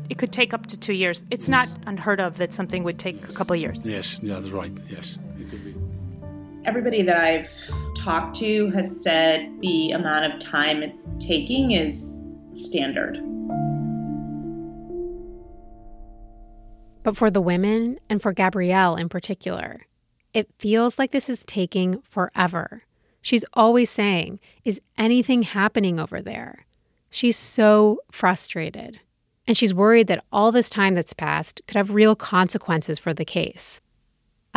It 0.09 0.19
could 0.19 0.33
take 0.33 0.55
up 0.55 0.67
to 0.67 0.79
two 0.79 0.95
years. 0.95 1.25
It's 1.31 1.49
not 1.49 1.69
unheard 1.87 2.21
of 2.21 2.39
that 2.39 2.55
something 2.55 2.83
would 2.85 2.99
take 2.99 3.29
a 3.29 3.33
couple 3.33 3.55
of 3.55 3.61
years. 3.61 3.79
Yes, 3.85 4.21
yeah, 4.23 4.35
that's 4.35 4.51
right. 4.53 4.71
Yes, 4.89 5.19
it 5.39 5.51
could 5.51 5.65
be. 5.65 5.75
Everybody 6.65 7.03
that 7.03 7.19
I've 7.19 7.71
talked 8.09 8.37
to 8.37 8.71
has 8.71 9.03
said 9.03 9.47
the 9.61 9.91
amount 9.91 10.25
of 10.25 10.39
time 10.39 10.83
it's 10.83 11.11
taking 11.21 11.73
is 11.73 12.27
standard. 12.53 13.19
But 17.03 17.19
for 17.19 17.31
the 17.31 17.43
women, 17.43 18.01
and 18.09 18.23
for 18.23 18.33
Gabrielle 18.33 18.97
in 18.97 19.11
particular, 19.11 19.83
it 20.33 20.49
feels 20.59 20.99
like 20.99 21.11
this 21.11 21.29
is 21.29 21.45
taking 21.45 22.01
forever. 22.01 22.83
She's 23.21 23.45
always 23.53 23.91
saying, 23.91 24.41
Is 24.65 24.81
anything 24.97 25.43
happening 25.43 26.01
over 26.01 26.23
there? 26.23 26.65
She's 27.11 27.37
so 27.37 27.99
frustrated. 28.11 29.01
And 29.47 29.55
she's 29.55 29.75
worried 29.75 30.07
that 30.07 30.25
all 30.33 30.51
this 30.51 30.71
time 30.71 30.95
that's 30.95 31.13
passed 31.13 31.61
could 31.69 31.77
have 31.77 31.91
real 31.91 32.17
consequences 32.17 32.99
for 32.99 33.13
the 33.13 33.27
case. 33.27 33.83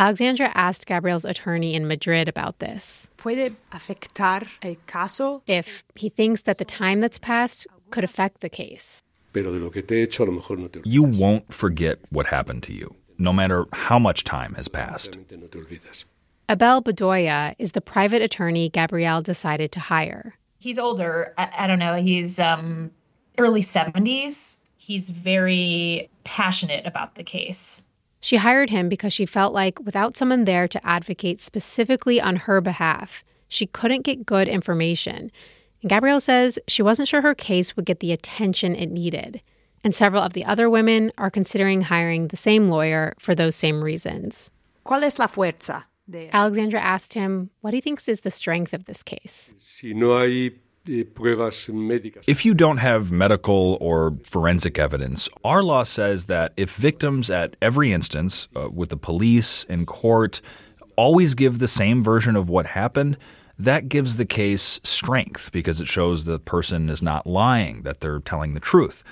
Alexandra 0.02 0.50
asked 0.56 0.86
Gabrielle's 0.86 1.24
attorney 1.24 1.74
in 1.74 1.86
Madrid 1.86 2.26
about 2.28 2.58
this. 2.58 3.08
Puede 3.18 3.54
afectar 3.70 4.48
el 4.60 4.74
caso? 4.88 5.42
If 5.46 5.84
he 5.94 6.08
thinks 6.08 6.42
that 6.42 6.58
the 6.58 6.64
time 6.64 6.98
that's 6.98 7.20
passed 7.20 7.68
could 7.92 8.02
affect 8.02 8.40
the 8.40 8.48
case. 8.48 9.00
You 9.32 11.04
won't 11.04 11.54
forget 11.54 12.00
what 12.10 12.26
happened 12.26 12.64
to 12.64 12.72
you, 12.72 12.96
no 13.18 13.32
matter 13.32 13.66
how 13.72 14.00
much 14.00 14.24
time 14.24 14.54
has 14.54 14.66
passed. 14.66 15.16
Abel 16.48 16.82
Bedoya 16.82 17.54
is 17.60 17.70
the 17.70 17.80
private 17.80 18.22
attorney 18.22 18.70
Gabrielle 18.70 19.22
decided 19.22 19.70
to 19.70 19.78
hire. 19.78 20.34
He's 20.58 20.80
older. 20.80 21.32
I, 21.38 21.48
I 21.58 21.66
don't 21.68 21.78
know. 21.78 21.94
He's 21.94 22.40
um, 22.40 22.90
early 23.38 23.62
70s. 23.62 24.56
He's 24.76 25.08
very 25.10 26.10
passionate 26.24 26.88
about 26.88 27.14
the 27.14 27.22
case. 27.22 27.84
She 28.22 28.36
hired 28.36 28.70
him 28.70 28.88
because 28.88 29.12
she 29.12 29.26
felt 29.26 29.52
like 29.52 29.78
without 29.84 30.16
someone 30.16 30.46
there 30.46 30.66
to 30.66 30.86
advocate 30.86 31.42
specifically 31.42 32.18
on 32.18 32.36
her 32.36 32.62
behalf, 32.62 33.22
she 33.48 33.66
couldn't 33.66 34.02
get 34.02 34.24
good 34.24 34.48
information 34.48 35.30
and 35.82 35.90
Gabrielle 35.90 36.20
says 36.20 36.58
she 36.68 36.82
wasn't 36.82 37.08
sure 37.08 37.20
her 37.20 37.34
case 37.34 37.76
would 37.76 37.84
get 37.84 38.00
the 38.00 38.12
attention 38.12 38.74
it 38.74 38.90
needed. 38.90 39.42
And 39.84 39.94
several 39.94 40.22
of 40.22 40.32
the 40.32 40.44
other 40.44 40.70
women 40.70 41.10
are 41.18 41.30
considering 41.30 41.82
hiring 41.82 42.28
the 42.28 42.36
same 42.36 42.68
lawyer 42.68 43.14
for 43.18 43.34
those 43.34 43.56
same 43.56 43.82
reasons. 43.82 44.50
¿Cuál 44.86 45.02
es 45.02 45.18
la 45.18 45.26
fuerza? 45.26 45.84
De... 46.08 46.30
Alexandra 46.32 46.80
asked 46.80 47.14
him 47.14 47.50
what 47.60 47.74
he 47.74 47.80
thinks 47.80 48.08
is 48.08 48.20
the 48.20 48.30
strength 48.30 48.72
of 48.72 48.84
this 48.84 49.02
case. 49.02 49.54
Si 49.58 49.92
no 49.92 50.18
hay 50.20 50.50
if 52.26 52.44
you 52.44 52.54
don't 52.54 52.78
have 52.78 53.12
medical 53.12 53.78
or 53.80 54.16
forensic 54.24 54.78
evidence, 54.78 55.28
our 55.44 55.62
law 55.62 55.84
says 55.84 56.26
that 56.26 56.52
if 56.56 56.74
victims 56.74 57.30
at 57.30 57.54
every 57.62 57.92
instance, 57.92 58.48
uh, 58.56 58.68
with 58.68 58.88
the 58.88 58.96
police 58.96 59.64
and 59.68 59.86
court, 59.86 60.40
always 60.96 61.34
give 61.34 61.58
the 61.58 61.68
same 61.68 62.02
version 62.02 62.34
of 62.34 62.48
what 62.48 62.66
happened, 62.66 63.16
that 63.58 63.88
gives 63.88 64.16
the 64.16 64.24
case 64.24 64.80
strength 64.82 65.52
because 65.52 65.80
it 65.80 65.86
shows 65.86 66.24
the 66.24 66.40
person 66.40 66.88
is 66.90 67.00
not 67.00 67.26
lying, 67.26 67.82
that 67.82 68.00
they're 68.00 68.20
telling 68.20 68.54
the 68.54 68.60
truth. 68.60 69.04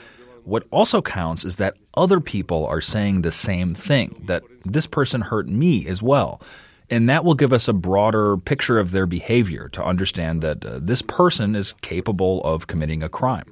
What 0.44 0.66
also 0.72 1.00
counts 1.00 1.44
is 1.44 1.56
that 1.56 1.76
other 1.94 2.18
people 2.18 2.66
are 2.66 2.80
saying 2.80 3.22
the 3.22 3.30
same 3.30 3.74
thing, 3.74 4.22
that 4.26 4.42
this 4.64 4.86
person 4.86 5.20
hurt 5.20 5.48
me 5.48 5.86
as 5.86 6.02
well. 6.02 6.40
And 6.90 7.08
that 7.08 7.24
will 7.24 7.34
give 7.34 7.52
us 7.52 7.68
a 7.68 7.72
broader 7.72 8.36
picture 8.36 8.78
of 8.78 8.90
their 8.90 9.06
behavior 9.06 9.68
to 9.70 9.84
understand 9.84 10.42
that 10.42 10.64
uh, 10.64 10.80
this 10.82 11.02
person 11.02 11.54
is 11.54 11.72
capable 11.80 12.42
of 12.42 12.66
committing 12.66 13.02
a 13.02 13.08
crime. 13.08 13.44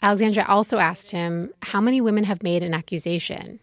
Alexandra 0.00 0.44
also 0.46 0.78
asked 0.78 1.10
him 1.10 1.50
how 1.62 1.80
many 1.80 2.00
women 2.00 2.22
have 2.22 2.42
made 2.42 2.62
an 2.62 2.72
accusation. 2.72 3.58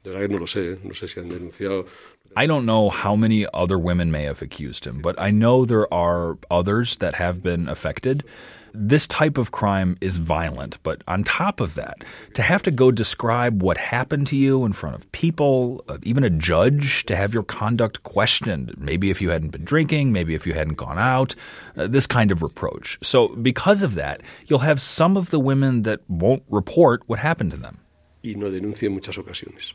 I 2.38 2.48
don't 2.48 2.66
know 2.66 2.90
how 2.90 3.16
many 3.16 3.48
other 3.54 3.80
women 3.80 4.12
may 4.12 4.24
have 4.24 4.42
accused 4.42 4.86
him, 4.86 5.02
but 5.02 5.20
I 5.20 5.32
know 5.32 5.64
there 5.64 5.92
are 5.94 6.38
others 6.52 6.98
that 6.98 7.14
have 7.14 7.42
been 7.42 7.70
affected. 7.70 8.26
This 8.74 9.08
type 9.08 9.38
of 9.38 9.52
crime 9.52 9.96
is 10.02 10.18
violent, 10.18 10.78
but 10.84 11.02
on 11.08 11.24
top 11.24 11.62
of 11.62 11.76
that, 11.76 12.04
to 12.34 12.42
have 12.42 12.62
to 12.64 12.72
go 12.72 12.92
describe 12.92 13.64
what 13.64 13.78
happened 13.78 14.28
to 14.28 14.36
you 14.36 14.66
in 14.66 14.74
front 14.74 14.98
of 14.98 15.10
people, 15.14 15.86
uh, 15.88 15.98
even 16.04 16.26
a 16.26 16.30
judge, 16.30 17.06
to 17.06 17.16
have 17.16 17.34
your 17.34 17.44
conduct 17.44 18.04
questioned, 18.04 18.76
maybe 18.78 19.10
if 19.10 19.22
you 19.22 19.30
hadn't 19.30 19.52
been 19.52 19.64
drinking, 19.64 20.12
maybe 20.12 20.36
if 20.36 20.46
you 20.46 20.54
hadn't 20.54 20.76
gone 20.76 21.00
out, 21.00 21.36
uh, 21.78 21.88
this 21.88 22.06
kind 22.06 22.32
of 22.32 22.44
reproach. 22.44 23.00
So, 23.02 23.30
because 23.30 23.82
of 23.82 23.96
that, 23.96 24.20
you'll 24.48 24.60
have 24.60 24.82
some 24.82 25.16
of 25.16 25.30
the 25.30 25.40
women 25.40 25.84
that 25.84 26.02
won't 26.10 26.44
report 26.50 27.04
what 27.06 27.20
happened 27.20 27.52
to 27.52 27.58
them. 27.58 27.80
Y 28.26 28.34
no 28.36 28.52
denuncia 28.52 28.88
en 28.88 28.94
muchas 28.94 29.18
ocasiones. 29.18 29.74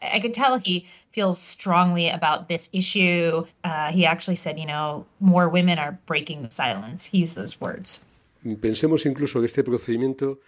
I 0.00 0.20
could 0.20 0.34
tell 0.34 0.58
he 0.58 0.86
feels 1.12 1.38
strongly 1.38 2.08
about 2.08 2.48
this 2.48 2.68
issue. 2.72 3.44
Uh, 3.64 3.90
he 3.90 4.06
actually 4.06 4.36
said, 4.36 4.58
you 4.58 4.66
know, 4.66 5.06
more 5.20 5.48
women 5.48 5.78
are 5.78 5.98
breaking 6.06 6.42
the 6.42 6.50
silence. 6.50 7.04
He 7.04 7.18
used 7.18 7.34
those 7.34 7.60
words. 7.60 8.00
Pensemos 8.44 9.04
incluso 9.04 9.40
que 9.40 9.46
este 9.46 9.64
procedimiento 9.64 10.38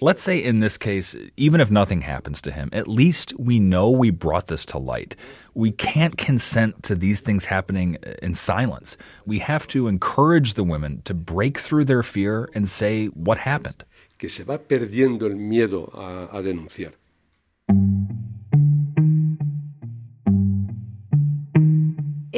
Let's 0.00 0.22
say 0.22 0.38
in 0.38 0.60
this 0.60 0.78
case, 0.78 1.16
even 1.36 1.60
if 1.60 1.70
nothing 1.70 2.00
happens 2.00 2.40
to 2.42 2.52
him, 2.52 2.68
at 2.72 2.86
least 2.86 3.34
we 3.38 3.58
know 3.58 3.90
we 3.90 4.10
brought 4.10 4.46
this 4.46 4.64
to 4.66 4.78
light. 4.78 5.16
We 5.54 5.72
can't 5.72 6.16
consent 6.16 6.82
to 6.84 6.94
these 6.94 7.20
things 7.20 7.44
happening 7.44 7.96
in 8.22 8.34
silence. 8.34 8.96
We 9.26 9.40
have 9.40 9.66
to 9.68 9.88
encourage 9.88 10.54
the 10.54 10.62
women 10.62 11.02
to 11.06 11.14
break 11.14 11.58
through 11.58 11.86
their 11.86 12.04
fear 12.04 12.48
and 12.54 12.68
say 12.68 13.06
what 13.06 13.38
happened. 13.38 13.84
Que 14.18 14.28
se 14.28 14.44
va 14.44 14.58
perdiendo 14.58 15.26
el 15.26 15.36
miedo 15.36 15.90
a, 15.94 16.38
a 16.38 16.42
denunciar. 16.42 16.92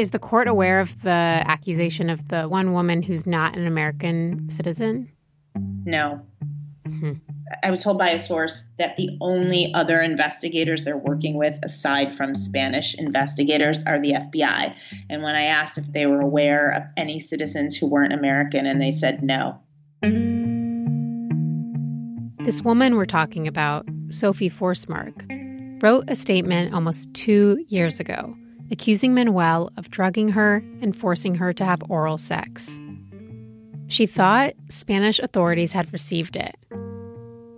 Is 0.01 0.13
the 0.13 0.19
court 0.19 0.49
aware 0.49 0.81
of 0.81 1.03
the 1.03 1.11
accusation 1.11 2.09
of 2.09 2.29
the 2.29 2.45
one 2.45 2.73
woman 2.73 3.03
who's 3.03 3.27
not 3.27 3.55
an 3.55 3.67
American 3.67 4.49
citizen? 4.49 5.13
No. 5.85 6.23
Mm-hmm. 6.89 7.13
I 7.63 7.71
was 7.71 7.83
told 7.83 7.99
by 7.99 8.09
a 8.09 8.19
source 8.19 8.67
that 8.79 8.97
the 8.97 9.19
only 9.21 9.75
other 9.75 10.01
investigators 10.01 10.85
they're 10.85 10.97
working 10.97 11.35
with, 11.35 11.59
aside 11.63 12.15
from 12.15 12.35
Spanish 12.35 12.95
investigators, 12.95 13.85
are 13.85 14.01
the 14.01 14.13
FBI. 14.13 14.75
And 15.11 15.23
when 15.23 15.37
I 15.37 15.43
asked 15.43 15.77
if 15.77 15.93
they 15.93 16.07
were 16.07 16.23
aware 16.23 16.71
of 16.71 16.85
any 16.97 17.21
citizens 17.21 17.77
who 17.77 17.87
weren't 17.87 18.15
American, 18.15 18.65
and 18.65 18.81
they 18.81 18.93
said 18.93 19.23
no. 19.23 19.61
This 22.47 22.63
woman 22.63 22.97
we're 22.97 23.05
talking 23.05 23.47
about, 23.47 23.87
Sophie 24.09 24.49
Forsmark, 24.49 25.83
wrote 25.83 26.09
a 26.09 26.17
statement 26.17 26.73
almost 26.73 27.13
two 27.13 27.63
years 27.69 28.01
ago 28.01 28.35
accusing 28.71 29.15
Manuel 29.15 29.71
of 29.77 29.91
drugging 29.91 30.29
her 30.31 30.65
and 30.81 30.97
forcing 30.97 31.35
her 31.37 31.53
to 31.53 31.65
have 31.65 31.83
oral 31.89 32.19
sex. 32.19 32.79
She 33.89 34.07
thought 34.07 34.55
Spanish 34.69 35.19
authorities 35.19 35.73
had 35.73 35.93
received 35.93 36.37
it. 36.37 36.57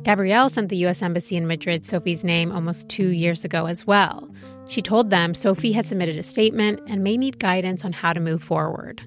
Gabrielle 0.03 0.49
sent 0.49 0.69
the 0.69 0.77
U.S. 0.79 1.03
Embassy 1.03 1.37
in 1.37 1.47
Madrid 1.47 1.87
Sophie's 1.87 2.25
name 2.25 2.51
almost 2.51 2.89
two 2.89 3.09
years 3.09 3.45
ago 3.45 3.67
as 3.67 3.87
well. 3.87 4.29
She 4.67 4.83
told 4.83 5.11
them 5.11 5.35
Sophie 5.35 5.73
had 5.73 5.87
submitted 5.87 6.17
a 6.17 6.23
statement 6.23 6.81
and 6.89 7.05
may 7.05 7.17
need 7.17 7.39
guidance 7.39 7.85
on 7.85 7.93
how 7.93 8.13
to 8.13 8.21
move 8.21 8.43
forward. 8.43 9.03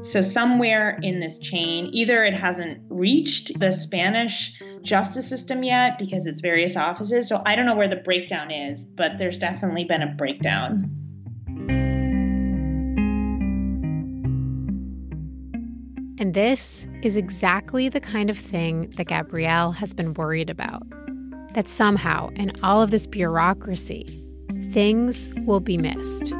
So, 0.00 0.22
somewhere 0.22 0.98
in 1.02 1.20
this 1.20 1.38
chain, 1.38 1.90
either 1.92 2.24
it 2.24 2.34
hasn't 2.34 2.80
reached 2.88 3.58
the 3.58 3.72
Spanish 3.72 4.52
justice 4.82 5.28
system 5.28 5.62
yet 5.62 5.98
because 5.98 6.26
it's 6.26 6.40
various 6.40 6.76
offices. 6.76 7.28
So, 7.28 7.42
I 7.44 7.56
don't 7.56 7.66
know 7.66 7.74
where 7.74 7.88
the 7.88 7.96
breakdown 7.96 8.50
is, 8.50 8.84
but 8.84 9.18
there's 9.18 9.38
definitely 9.38 9.84
been 9.84 10.02
a 10.02 10.14
breakdown. 10.14 10.97
And 16.20 16.34
this 16.34 16.88
is 17.02 17.16
exactly 17.16 17.88
the 17.88 18.00
kind 18.00 18.28
of 18.28 18.36
thing 18.36 18.92
that 18.96 19.06
Gabrielle 19.06 19.70
has 19.70 19.94
been 19.94 20.14
worried 20.14 20.50
about. 20.50 20.82
That 21.54 21.68
somehow, 21.68 22.30
in 22.30 22.50
all 22.60 22.82
of 22.82 22.90
this 22.90 23.06
bureaucracy, 23.06 24.20
things 24.72 25.28
will 25.46 25.60
be 25.60 25.78
missed. 25.78 26.32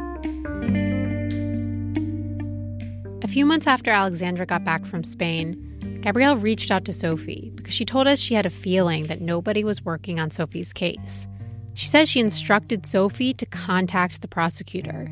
A 3.22 3.28
few 3.28 3.46
months 3.46 3.68
after 3.68 3.92
Alexandra 3.92 4.46
got 4.46 4.64
back 4.64 4.84
from 4.84 5.04
Spain, 5.04 6.00
Gabrielle 6.02 6.36
reached 6.36 6.72
out 6.72 6.84
to 6.86 6.92
Sophie 6.92 7.52
because 7.54 7.74
she 7.74 7.84
told 7.84 8.08
us 8.08 8.18
she 8.18 8.34
had 8.34 8.46
a 8.46 8.50
feeling 8.50 9.06
that 9.06 9.20
nobody 9.20 9.62
was 9.62 9.84
working 9.84 10.18
on 10.18 10.32
Sophie's 10.32 10.72
case. 10.72 11.28
She 11.74 11.86
says 11.86 12.08
she 12.08 12.18
instructed 12.18 12.84
Sophie 12.84 13.34
to 13.34 13.46
contact 13.46 14.22
the 14.22 14.28
prosecutor. 14.28 15.08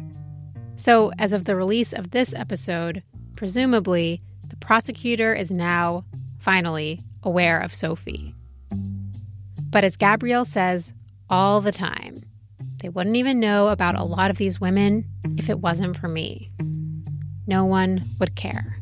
So, 0.74 1.12
as 1.18 1.32
of 1.32 1.44
the 1.44 1.54
release 1.54 1.92
of 1.92 2.10
this 2.10 2.34
episode, 2.34 3.02
presumably, 3.36 4.20
the 4.48 4.56
prosecutor 4.56 5.34
is 5.34 5.50
now, 5.50 6.04
finally, 6.38 7.00
aware 7.22 7.60
of 7.60 7.74
Sophie. 7.74 8.34
But 9.70 9.84
as 9.84 9.96
Gabrielle 9.96 10.44
says 10.44 10.92
all 11.28 11.60
the 11.60 11.72
time, 11.72 12.22
they 12.80 12.88
wouldn't 12.88 13.16
even 13.16 13.40
know 13.40 13.68
about 13.68 13.96
a 13.96 14.04
lot 14.04 14.30
of 14.30 14.38
these 14.38 14.60
women 14.60 15.06
if 15.38 15.50
it 15.50 15.60
wasn't 15.60 15.96
for 15.96 16.08
me. 16.08 16.50
No 17.46 17.64
one 17.64 18.00
would 18.20 18.34
care. 18.36 18.76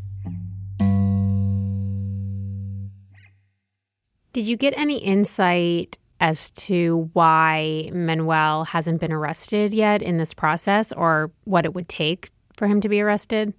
Did 4.33 4.47
you 4.47 4.56
get 4.56 4.75
any 4.76 4.99
insight 4.99 5.97
as 6.18 6.50
to 6.52 7.09
why 7.12 7.90
Manuel 7.92 8.64
hasn't 8.64 9.00
been 9.00 9.12
arrested 9.12 9.73
yet 9.73 10.02
in 10.02 10.16
this 10.16 10.35
process 10.35 10.92
or 10.92 11.30
what 11.44 11.64
it 11.64 11.75
would 11.75 11.88
take 11.88 12.30
for 12.52 12.66
him 12.66 12.80
to 12.80 12.88
be 12.88 13.00
arrested? 13.00 13.54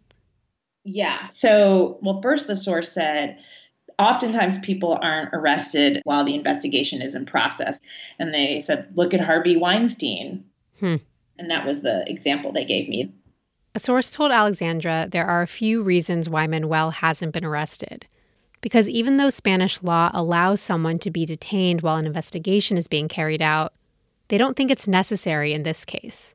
Yeah. 0.85 1.25
So, 1.25 1.97
well, 2.01 2.21
first, 2.21 2.47
the 2.47 2.55
source 2.55 2.91
said 2.91 3.37
oftentimes 3.97 4.59
people 4.59 4.97
aren't 5.01 5.33
arrested 5.33 6.01
while 6.03 6.23
the 6.23 6.35
investigation 6.35 7.01
is 7.01 7.15
in 7.15 7.25
process. 7.25 7.81
And 8.19 8.33
they 8.33 8.59
said, 8.59 8.87
look 8.95 9.13
at 9.13 9.19
Harvey 9.19 9.57
Weinstein. 9.57 10.43
Hmm. 10.79 10.97
And 11.37 11.49
that 11.51 11.65
was 11.65 11.81
the 11.81 12.09
example 12.09 12.51
they 12.51 12.65
gave 12.65 12.87
me. 12.87 13.11
A 13.73 13.79
source 13.79 14.11
told 14.11 14.31
Alexandra 14.31 15.07
there 15.11 15.25
are 15.25 15.41
a 15.41 15.47
few 15.47 15.81
reasons 15.81 16.29
why 16.29 16.47
Manuel 16.47 16.91
hasn't 16.91 17.33
been 17.33 17.43
arrested. 17.43 18.07
Because 18.61 18.87
even 18.87 19.17
though 19.17 19.29
Spanish 19.29 19.81
law 19.83 20.09
allows 20.13 20.61
someone 20.61 20.97
to 20.99 21.11
be 21.11 21.25
detained 21.25 21.81
while 21.81 21.97
an 21.97 22.05
investigation 22.05 22.77
is 22.77 22.87
being 22.87 23.07
carried 23.07 23.41
out, 23.41 23.73
they 24.29 24.37
don't 24.37 24.55
think 24.55 24.71
it's 24.71 24.87
necessary 24.87 25.53
in 25.53 25.63
this 25.63 25.83
case. 25.83 26.33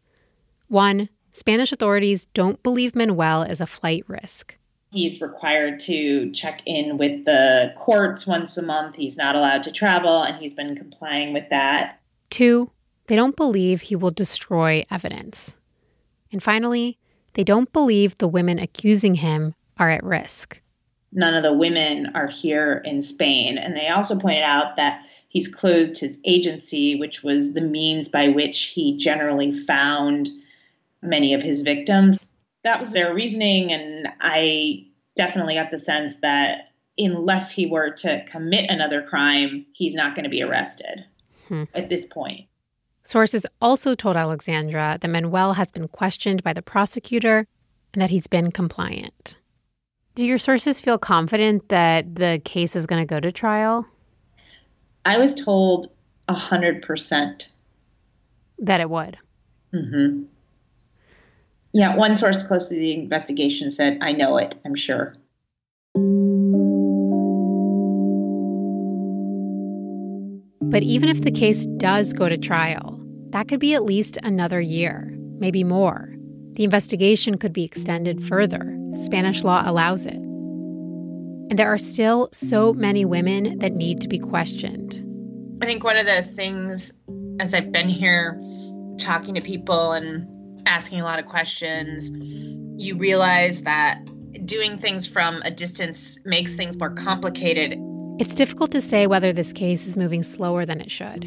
One, 0.68 1.08
Spanish 1.32 1.72
authorities 1.72 2.26
don't 2.34 2.62
believe 2.62 2.94
Manuel 2.94 3.42
is 3.42 3.60
a 3.60 3.66
flight 3.66 4.04
risk. 4.08 4.56
He's 4.92 5.20
required 5.20 5.78
to 5.80 6.30
check 6.32 6.62
in 6.66 6.98
with 6.98 7.24
the 7.24 7.72
courts 7.76 8.26
once 8.26 8.56
a 8.56 8.62
month. 8.62 8.96
He's 8.96 9.16
not 9.16 9.36
allowed 9.36 9.62
to 9.62 9.72
travel, 9.72 10.22
and 10.22 10.36
he's 10.36 10.54
been 10.54 10.74
complying 10.74 11.32
with 11.32 11.48
that. 11.50 12.00
Two, 12.30 12.70
they 13.06 13.14
don't 13.14 13.36
believe 13.36 13.80
he 13.80 13.96
will 13.96 14.10
destroy 14.10 14.84
evidence. 14.90 15.56
And 16.32 16.42
finally, 16.42 16.98
they 17.34 17.44
don't 17.44 17.72
believe 17.72 18.18
the 18.18 18.28
women 18.28 18.58
accusing 18.58 19.14
him 19.16 19.54
are 19.78 19.90
at 19.90 20.02
risk. 20.02 20.60
None 21.12 21.34
of 21.34 21.42
the 21.42 21.52
women 21.52 22.12
are 22.14 22.28
here 22.28 22.82
in 22.84 23.02
Spain. 23.02 23.58
And 23.58 23.76
they 23.76 23.88
also 23.88 24.18
pointed 24.18 24.44
out 24.44 24.76
that 24.76 25.02
he's 25.28 25.52
closed 25.52 25.98
his 25.98 26.20
agency, 26.24 26.96
which 26.96 27.22
was 27.22 27.54
the 27.54 27.60
means 27.60 28.08
by 28.08 28.28
which 28.28 28.62
he 28.74 28.96
generally 28.96 29.52
found 29.52 30.28
many 31.02 31.34
of 31.34 31.42
his 31.42 31.62
victims. 31.62 32.26
That 32.62 32.78
was 32.78 32.92
their 32.92 33.14
reasoning, 33.14 33.72
and 33.72 34.08
I 34.20 34.86
definitely 35.16 35.54
got 35.54 35.70
the 35.70 35.78
sense 35.78 36.16
that 36.18 36.68
unless 36.98 37.50
he 37.50 37.66
were 37.66 37.90
to 37.90 38.24
commit 38.26 38.70
another 38.70 39.02
crime, 39.02 39.66
he's 39.72 39.94
not 39.94 40.14
going 40.14 40.24
to 40.24 40.30
be 40.30 40.42
arrested 40.42 41.04
hmm. 41.48 41.64
at 41.74 41.88
this 41.88 42.06
point. 42.06 42.46
Sources 43.02 43.46
also 43.60 43.94
told 43.94 44.16
Alexandra 44.16 44.98
that 45.00 45.08
Manuel 45.08 45.54
has 45.54 45.70
been 45.70 45.88
questioned 45.88 46.42
by 46.42 46.52
the 46.52 46.62
prosecutor 46.62 47.46
and 47.94 48.02
that 48.02 48.10
he's 48.10 48.26
been 48.26 48.52
compliant. 48.52 49.36
Do 50.14 50.26
your 50.26 50.38
sources 50.38 50.80
feel 50.80 50.98
confident 50.98 51.68
that 51.70 52.14
the 52.14 52.42
case 52.44 52.76
is 52.76 52.86
going 52.86 53.00
to 53.00 53.06
go 53.06 53.20
to 53.20 53.32
trial? 53.32 53.86
I 55.04 55.18
was 55.18 55.34
told 55.34 55.88
100%. 56.28 57.48
That 58.58 58.80
it 58.80 58.90
would? 58.90 59.16
Mm-hmm. 59.72 60.24
Yeah, 61.72 61.94
one 61.94 62.16
source 62.16 62.42
close 62.42 62.68
to 62.68 62.74
the 62.74 62.94
investigation 62.94 63.70
said, 63.70 63.98
I 64.00 64.12
know 64.12 64.38
it, 64.38 64.56
I'm 64.64 64.74
sure. 64.74 65.14
But 70.70 70.82
even 70.82 71.08
if 71.08 71.22
the 71.22 71.30
case 71.30 71.66
does 71.76 72.12
go 72.12 72.28
to 72.28 72.36
trial, 72.36 73.00
that 73.30 73.48
could 73.48 73.60
be 73.60 73.74
at 73.74 73.84
least 73.84 74.18
another 74.22 74.60
year, 74.60 75.16
maybe 75.38 75.62
more. 75.62 76.14
The 76.54 76.64
investigation 76.64 77.38
could 77.38 77.52
be 77.52 77.64
extended 77.64 78.22
further. 78.22 78.76
Spanish 79.04 79.44
law 79.44 79.62
allows 79.64 80.06
it. 80.06 80.14
And 80.14 81.58
there 81.58 81.72
are 81.72 81.78
still 81.78 82.28
so 82.32 82.72
many 82.72 83.04
women 83.04 83.58
that 83.58 83.74
need 83.74 84.00
to 84.00 84.08
be 84.08 84.18
questioned. 84.18 85.04
I 85.62 85.66
think 85.66 85.84
one 85.84 85.96
of 85.96 86.06
the 86.06 86.22
things 86.22 86.92
as 87.38 87.54
I've 87.54 87.70
been 87.70 87.88
here 87.88 88.40
talking 88.98 89.34
to 89.34 89.40
people 89.40 89.92
and 89.92 90.26
asking 90.70 91.00
a 91.00 91.04
lot 91.04 91.18
of 91.18 91.26
questions, 91.26 92.10
you 92.76 92.96
realize 92.96 93.62
that 93.62 94.00
doing 94.46 94.78
things 94.78 95.04
from 95.04 95.42
a 95.42 95.50
distance 95.50 96.18
makes 96.24 96.54
things 96.54 96.78
more 96.78 96.90
complicated. 96.90 97.76
It's 98.20 98.34
difficult 98.34 98.70
to 98.70 98.80
say 98.80 99.08
whether 99.08 99.32
this 99.32 99.52
case 99.52 99.86
is 99.86 99.96
moving 99.96 100.22
slower 100.22 100.64
than 100.64 100.80
it 100.80 100.90
should, 100.90 101.24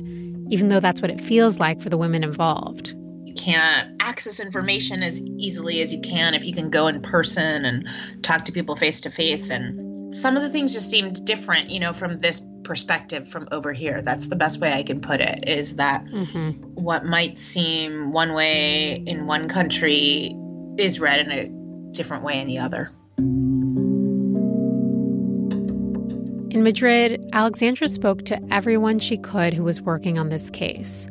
even 0.50 0.70
though 0.70 0.80
that's 0.80 1.02
what 1.02 1.12
it 1.12 1.20
feels 1.20 1.60
like 1.60 1.82
for 1.82 1.90
the 1.90 1.98
women 1.98 2.24
involved. 2.24 2.96
You 3.26 3.34
can't 3.34 3.92
access 4.00 4.40
information 4.40 5.04
as 5.04 5.22
easily 5.22 5.82
as 5.82 5.92
you 5.92 6.00
can 6.00 6.34
if 6.34 6.46
you 6.46 6.54
can 6.54 6.70
go 6.70 6.88
in 6.88 7.02
person 7.02 7.66
and 7.66 7.86
talk 8.22 8.46
to 8.46 8.52
people 8.54 8.78
face 8.78 9.02
to 9.02 9.12
face. 9.12 9.50
And 9.50 9.93
some 10.14 10.38
of 10.38 10.44
the 10.44 10.50
things 10.50 10.74
just 10.74 10.90
seemed 10.90 11.26
different, 11.26 11.70
you 11.70 11.80
know, 11.80 11.92
from 11.92 12.20
this 12.20 12.42
perspective 12.64 13.28
from 13.28 13.48
over 13.52 13.74
here. 13.74 14.02
That's 14.02 14.28
the 14.28 14.36
best 14.36 14.60
way 14.62 14.72
I 14.72 14.84
can 14.84 15.02
put 15.02 15.20
it 15.20 15.50
is 15.50 15.76
that 15.76 16.06
mm-hmm. 16.06 16.66
what 16.76 17.06
might 17.06 17.38
seem 17.38 18.12
one 18.12 18.34
way 18.34 18.94
in 18.94 19.26
one 19.26 19.50
country 19.50 20.34
is 20.78 21.00
read 21.00 21.20
in 21.20 21.32
a 21.32 21.50
different 21.92 22.24
way 22.24 22.40
in 22.40 22.48
the 22.48 22.60
other. 22.60 22.92
In 26.54 26.64
Madrid, 26.64 27.28
Alexandra 27.34 27.88
spoke 27.88 28.26
to 28.26 28.40
everyone 28.52 29.00
she 29.00 29.18
could 29.18 29.54
who 29.54 29.64
was 29.64 29.82
working 29.82 30.20
on 30.20 30.30
this 30.30 30.50
case. 30.52 31.08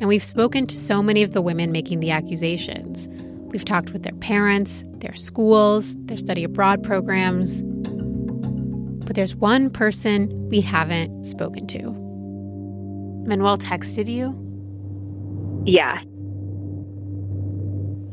And 0.00 0.06
we've 0.06 0.22
spoken 0.22 0.66
to 0.68 0.76
so 0.76 1.02
many 1.02 1.24
of 1.24 1.32
the 1.32 1.42
women 1.42 1.72
making 1.72 1.98
the 1.98 2.12
accusations. 2.12 3.08
We've 3.50 3.64
talked 3.64 3.90
with 3.90 4.04
their 4.04 4.14
parents, 4.14 4.84
their 4.98 5.16
schools, 5.16 5.96
their 6.06 6.16
study 6.16 6.44
abroad 6.44 6.84
programs, 6.84 7.64
but 9.08 9.16
there's 9.16 9.34
one 9.34 9.68
person 9.70 10.48
we 10.50 10.60
haven't 10.60 11.24
spoken 11.24 11.66
to. 11.66 11.92
Manuel 13.26 13.56
texted 13.56 14.06
you? 14.06 14.34
Yeah. 15.64 16.02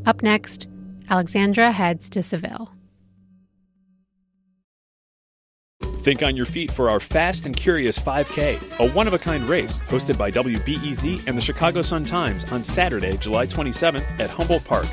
Up 0.09 0.23
next, 0.23 0.69
Alexandra 1.09 1.73
heads 1.73 2.09
to 2.11 2.23
Seville. 2.23 2.71
Think 5.81 6.23
on 6.23 6.37
your 6.37 6.45
feet 6.45 6.71
for 6.71 6.89
our 6.89 7.01
Fast 7.01 7.45
and 7.45 7.57
Curious 7.57 7.99
5K, 7.99 8.79
a 8.79 8.89
one 8.93 9.07
of 9.07 9.13
a 9.13 9.19
kind 9.19 9.43
race 9.49 9.79
hosted 9.79 10.17
by 10.17 10.31
WBEZ 10.31 11.27
and 11.27 11.37
the 11.37 11.41
Chicago 11.41 11.81
Sun-Times 11.81 12.49
on 12.53 12.63
Saturday, 12.63 13.17
July 13.17 13.47
27th 13.47 14.21
at 14.21 14.29
Humboldt 14.29 14.63
Park. 14.63 14.87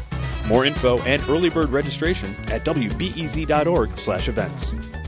More 0.49 0.65
info 0.65 0.99
and 1.03 1.23
early 1.29 1.49
bird 1.49 1.69
registration 1.69 2.29
at 2.51 2.65
wbez.org/events. 2.65 5.02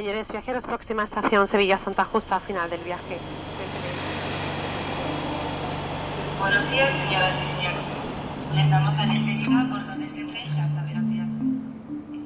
Señores 0.00 0.28
viajeros, 0.32 0.64
próxima 0.64 1.04
estación 1.04 1.46
Sevilla 1.46 1.76
Santa 1.76 2.06
Justa, 2.06 2.40
final 2.40 2.70
del 2.70 2.80
viaje. 2.80 3.18
Buenos 6.38 6.70
días, 6.70 6.90
señoras 6.90 7.36
y 7.36 7.56
señores. 7.58 7.84
Les 8.54 8.70
damos 8.70 8.96
la 8.96 9.04
bienvenida 9.04 9.60
a 9.60 9.64
bordo 9.66 9.98
de 9.98 10.06
este 10.06 10.24
tren 10.24 10.54
de 10.54 10.60
alta 10.62 10.82
velocidad. 10.84 11.26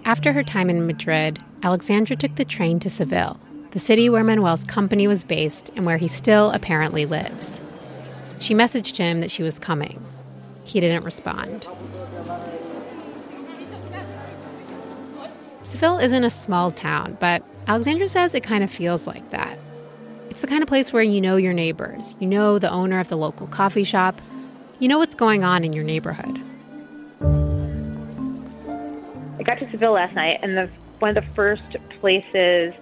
After 0.04 0.32
her 0.32 0.44
time 0.44 0.70
in 0.70 0.86
Madrid, 0.86 1.40
Alexandra 1.64 2.14
took 2.14 2.36
the 2.36 2.44
train 2.44 2.78
to 2.78 2.88
Seville, 2.88 3.40
the 3.72 3.80
city 3.80 4.08
where 4.08 4.22
Manuel's 4.22 4.62
company 4.62 5.08
was 5.08 5.24
based 5.24 5.72
and 5.74 5.84
where 5.84 5.98
he 5.98 6.06
still 6.06 6.52
apparently 6.52 7.06
lives. 7.06 7.60
She 8.38 8.54
messaged 8.54 8.98
him 8.98 9.20
that 9.20 9.32
she 9.32 9.42
was 9.42 9.58
coming. 9.58 10.00
He 10.62 10.78
didn't 10.78 11.02
respond. 11.02 11.66
Seville 15.64 15.98
isn't 15.98 16.22
a 16.22 16.30
small 16.30 16.70
town, 16.70 17.16
but 17.18 17.42
Alexandra 17.66 18.08
says 18.08 18.34
it 18.34 18.42
kind 18.42 18.62
of 18.62 18.70
feels 18.70 19.06
like 19.06 19.30
that. 19.30 19.58
It's 20.28 20.40
the 20.40 20.46
kind 20.46 20.62
of 20.62 20.68
place 20.68 20.92
where 20.92 21.02
you 21.02 21.20
know 21.20 21.36
your 21.36 21.54
neighbors, 21.54 22.14
you 22.18 22.26
know 22.26 22.58
the 22.58 22.70
owner 22.70 23.00
of 23.00 23.08
the 23.08 23.16
local 23.16 23.46
coffee 23.46 23.84
shop, 23.84 24.20
you 24.80 24.88
know 24.88 24.98
what's 24.98 25.14
going 25.14 25.44
on 25.44 25.64
in 25.64 25.72
your 25.72 25.84
neighborhood. 25.84 26.40
I 29.38 29.42
got 29.42 29.58
to 29.60 29.70
Seville 29.70 29.92
last 29.92 30.14
night, 30.14 30.40
and 30.42 30.56
the 30.56 30.70
one 30.98 31.16
of 31.16 31.24
the 31.24 31.30
first 31.34 31.64
places 32.00 32.74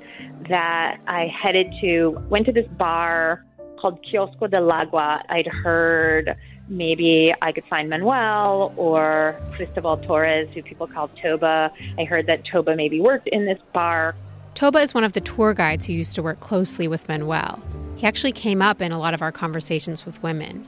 that 0.48 0.98
I 1.06 1.26
headed 1.26 1.72
to 1.80 2.20
went 2.28 2.46
to 2.46 2.52
this 2.52 2.66
bar 2.68 3.44
called 3.80 4.04
Kiosco 4.04 4.46
del 4.46 4.70
Agua. 4.72 5.22
I'd 5.28 5.46
heard 5.46 6.36
maybe 6.68 7.32
I 7.42 7.52
could 7.52 7.64
find 7.66 7.88
Manuel 7.88 8.72
or 8.76 9.40
Cristobal 9.54 9.98
Torres, 9.98 10.48
who 10.54 10.62
people 10.62 10.86
call 10.86 11.08
Toba. 11.08 11.72
I 11.98 12.04
heard 12.04 12.26
that 12.26 12.44
Toba 12.44 12.76
maybe 12.76 13.00
worked 13.00 13.28
in 13.28 13.44
this 13.44 13.58
bar. 13.72 14.14
Toba 14.54 14.80
is 14.80 14.94
one 14.94 15.04
of 15.04 15.12
the 15.14 15.20
tour 15.20 15.54
guides 15.54 15.86
who 15.86 15.92
used 15.92 16.14
to 16.14 16.22
work 16.22 16.40
closely 16.40 16.86
with 16.86 17.08
Manuel. 17.08 17.60
He 17.96 18.06
actually 18.06 18.32
came 18.32 18.60
up 18.60 18.82
in 18.82 18.92
a 18.92 18.98
lot 18.98 19.14
of 19.14 19.22
our 19.22 19.32
conversations 19.32 20.04
with 20.04 20.22
women. 20.22 20.66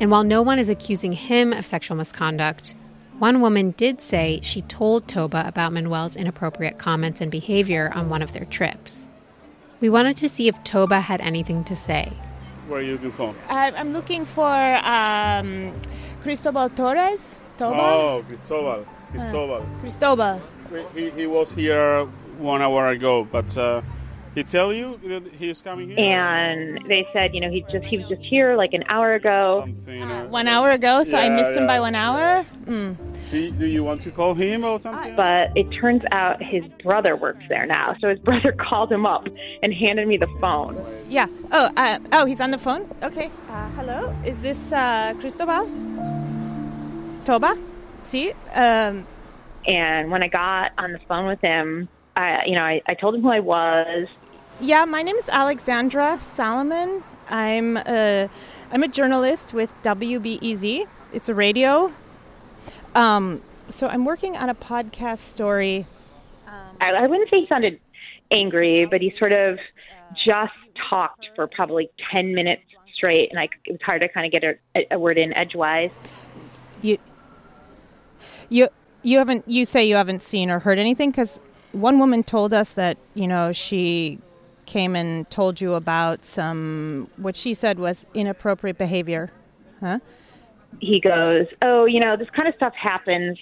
And 0.00 0.10
while 0.10 0.24
no 0.24 0.42
one 0.42 0.58
is 0.58 0.68
accusing 0.68 1.12
him 1.12 1.52
of 1.52 1.66
sexual 1.66 1.96
misconduct, 1.96 2.74
one 3.18 3.40
woman 3.40 3.72
did 3.72 4.00
say 4.00 4.40
she 4.42 4.60
told 4.62 5.08
Toba 5.08 5.44
about 5.46 5.72
Manuel's 5.72 6.16
inappropriate 6.16 6.78
comments 6.78 7.20
and 7.20 7.30
behavior 7.30 7.90
on 7.94 8.08
one 8.10 8.22
of 8.22 8.32
their 8.32 8.44
trips. 8.44 9.08
We 9.80 9.88
wanted 9.88 10.16
to 10.18 10.28
see 10.28 10.48
if 10.48 10.62
Toba 10.64 11.00
had 11.00 11.20
anything 11.20 11.64
to 11.64 11.76
say. 11.76 12.12
Where 12.68 12.80
are 12.80 12.82
you 12.82 12.92
looking 12.92 13.12
for? 13.12 13.34
I- 13.48 13.70
I'm 13.72 13.92
looking 13.92 14.24
for 14.24 14.46
um, 14.84 15.72
Cristobal 16.22 16.68
Torres. 16.70 17.40
Toba? 17.58 17.76
Oh, 17.80 18.24
Cristobal. 18.28 18.86
Cristobal. 19.12 19.66
Cristobal. 19.80 20.42
He, 20.94 21.10
he 21.10 21.26
was 21.26 21.52
here 21.52 22.06
one 22.38 22.62
hour 22.62 22.88
ago, 22.88 23.24
but 23.24 23.56
uh, 23.56 23.82
he 24.34 24.42
tell 24.44 24.72
you 24.72 24.98
that 25.04 25.26
he's 25.32 25.62
coming 25.62 25.88
here? 25.90 25.98
And 25.98 26.78
they 26.88 27.06
said, 27.12 27.34
you 27.34 27.40
know, 27.40 27.50
he 27.50 27.62
just 27.72 27.84
he 27.86 27.96
was 27.96 28.06
just 28.08 28.22
here 28.22 28.54
like 28.56 28.72
an 28.74 28.84
hour 28.88 29.14
ago. 29.14 29.66
One 30.28 30.48
hour 30.48 30.70
ago, 30.70 31.02
so 31.02 31.18
I 31.18 31.24
Yeah, 31.24 31.36
missed 31.36 31.56
him 31.56 31.66
by 31.66 31.80
one 31.80 31.94
hour. 31.94 32.44
Mm. 32.66 32.96
Do, 33.30 33.50
do 33.52 33.66
you 33.66 33.82
want 33.82 34.02
to 34.02 34.10
call 34.10 34.34
him 34.34 34.62
or 34.64 34.78
something? 34.78 35.16
But 35.16 35.50
it 35.56 35.68
turns 35.80 36.02
out 36.12 36.40
his 36.42 36.62
brother 36.84 37.16
works 37.16 37.42
there 37.48 37.66
now. 37.66 37.96
So 38.00 38.08
his 38.10 38.18
brother 38.28 38.52
called 38.52 38.92
him 38.92 39.06
up 39.06 39.26
and 39.62 39.72
handed 39.72 40.06
me 40.06 40.16
the 40.16 40.28
phone. 40.40 40.76
Yeah. 41.08 41.26
Oh, 41.50 41.70
uh, 41.76 41.98
oh, 42.12 42.24
he's 42.26 42.40
on 42.40 42.50
the 42.50 42.58
phone. 42.58 42.88
Okay. 43.02 43.30
Uh, 43.48 43.68
hello. 43.70 44.14
Is 44.24 44.40
this 44.42 44.72
uh, 44.72 45.14
Cristobal? 45.18 45.66
Toba? 47.24 47.58
See? 48.02 48.32
Um, 48.54 49.06
And 49.66 50.10
when 50.12 50.22
I 50.22 50.28
got 50.28 50.72
on 50.78 50.92
the 50.92 51.00
phone 51.08 51.26
with 51.26 51.40
him, 51.40 51.88
I, 52.16 52.44
you 52.46 52.54
know, 52.54 52.62
I, 52.62 52.80
I 52.86 52.94
told 52.94 53.14
him 53.14 53.22
who 53.22 53.30
I 53.30 53.40
was. 53.40 54.08
yeah, 54.58 54.84
my 54.86 55.02
name 55.02 55.16
is 55.16 55.28
Alexandra 55.28 56.18
Salomon. 56.20 57.04
I'm 57.28 57.76
a, 57.76 58.30
I'm 58.72 58.82
a 58.82 58.88
journalist 58.88 59.52
with 59.52 59.74
WBEZ. 59.82 60.86
It's 61.12 61.28
a 61.28 61.34
radio. 61.34 61.92
Um, 62.94 63.42
so 63.68 63.88
I'm 63.88 64.04
working 64.04 64.36
on 64.36 64.48
a 64.48 64.54
podcast 64.54 65.18
story. 65.18 65.86
I, 66.80 66.90
I 66.90 67.06
wouldn't 67.06 67.28
say 67.30 67.40
he 67.40 67.46
sounded 67.46 67.80
angry, 68.30 68.86
but 68.86 69.00
he 69.00 69.14
sort 69.18 69.32
of 69.32 69.58
just 70.24 70.52
talked 70.88 71.26
for 71.34 71.46
probably 71.46 71.90
10 72.12 72.34
minutes 72.34 72.62
straight, 72.94 73.30
and 73.30 73.38
I, 73.38 73.48
it 73.64 73.72
was 73.72 73.80
hard 73.82 74.00
to 74.00 74.08
kind 74.08 74.26
of 74.26 74.32
get 74.40 74.58
a, 74.74 74.94
a 74.94 74.98
word 74.98 75.18
in 75.18 75.32
edgewise. 75.34 75.90
You, 76.82 76.98
you, 78.48 78.68
you 79.02 79.18
haven't. 79.18 79.44
You 79.46 79.64
say 79.64 79.84
you 79.84 79.96
haven't 79.96 80.22
seen 80.22 80.50
or 80.50 80.58
heard 80.60 80.78
anything 80.78 81.10
because 81.10 81.40
one 81.76 81.98
woman 81.98 82.22
told 82.24 82.52
us 82.52 82.72
that 82.72 82.96
you 83.14 83.28
know 83.28 83.52
she 83.52 84.18
came 84.66 84.96
and 84.96 85.28
told 85.30 85.60
you 85.60 85.74
about 85.74 86.24
some 86.24 87.08
what 87.16 87.36
she 87.36 87.54
said 87.54 87.78
was 87.78 88.06
inappropriate 88.14 88.78
behavior, 88.78 89.30
huh? 89.80 90.00
He 90.80 91.00
goes, 91.00 91.46
Oh, 91.62 91.84
you 91.84 92.00
know, 92.00 92.16
this 92.16 92.28
kind 92.30 92.48
of 92.48 92.54
stuff 92.54 92.74
happens. 92.74 93.38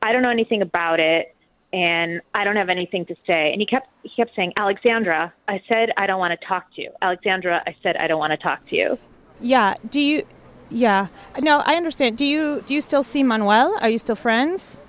I 0.00 0.12
don't 0.12 0.22
know 0.22 0.30
anything 0.30 0.62
about 0.62 1.00
it, 1.00 1.34
and 1.72 2.20
I 2.34 2.44
don't 2.44 2.56
have 2.56 2.68
anything 2.68 3.04
to 3.06 3.16
say. 3.26 3.52
And 3.52 3.60
he 3.60 3.66
kept 3.66 3.88
he 4.02 4.10
kept 4.10 4.34
saying, 4.36 4.52
Alexandra, 4.56 5.32
I 5.48 5.60
said 5.68 5.90
I 5.96 6.06
don't 6.06 6.18
want 6.18 6.38
to 6.38 6.46
talk 6.46 6.72
to 6.74 6.82
you. 6.82 6.90
Alexandra, 7.02 7.62
I 7.66 7.74
said 7.82 7.96
I 7.96 8.06
don't 8.06 8.18
want 8.18 8.32
to 8.32 8.36
talk 8.36 8.66
to 8.68 8.76
you. 8.76 8.98
Yeah. 9.40 9.74
Do 9.90 10.00
you? 10.00 10.22
Yeah. 10.70 11.08
No, 11.40 11.62
I 11.64 11.74
understand. 11.74 12.16
Do 12.16 12.24
you? 12.24 12.62
Do 12.66 12.74
you 12.74 12.80
still 12.80 13.02
see 13.02 13.22
Manuel? 13.22 13.76
Are 13.80 13.90
you 13.90 13.98
still 13.98 14.16
friends? 14.16 14.80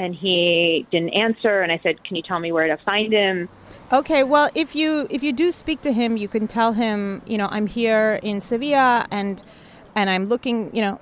And 0.00 0.14
he 0.14 0.86
didn't 0.90 1.10
answer, 1.10 1.60
and 1.60 1.70
I 1.70 1.78
said, 1.82 2.02
Can 2.04 2.16
you 2.16 2.22
tell 2.22 2.40
me 2.40 2.52
where 2.52 2.66
to 2.74 2.82
find 2.84 3.12
him? 3.12 3.50
Okay, 3.92 4.22
well, 4.22 4.48
if 4.54 4.74
you 4.74 5.06
if 5.10 5.22
you 5.22 5.30
do 5.30 5.52
speak 5.52 5.82
to 5.82 5.92
him, 5.92 6.16
you 6.16 6.26
can 6.26 6.48
tell 6.48 6.72
him, 6.72 7.20
you 7.26 7.36
know, 7.36 7.48
I'm 7.50 7.66
here 7.66 8.18
in 8.22 8.40
Sevilla 8.40 9.06
and 9.10 9.42
and 9.94 10.08
I'm 10.08 10.24
looking, 10.24 10.74
you 10.74 10.80
know. 10.80 10.98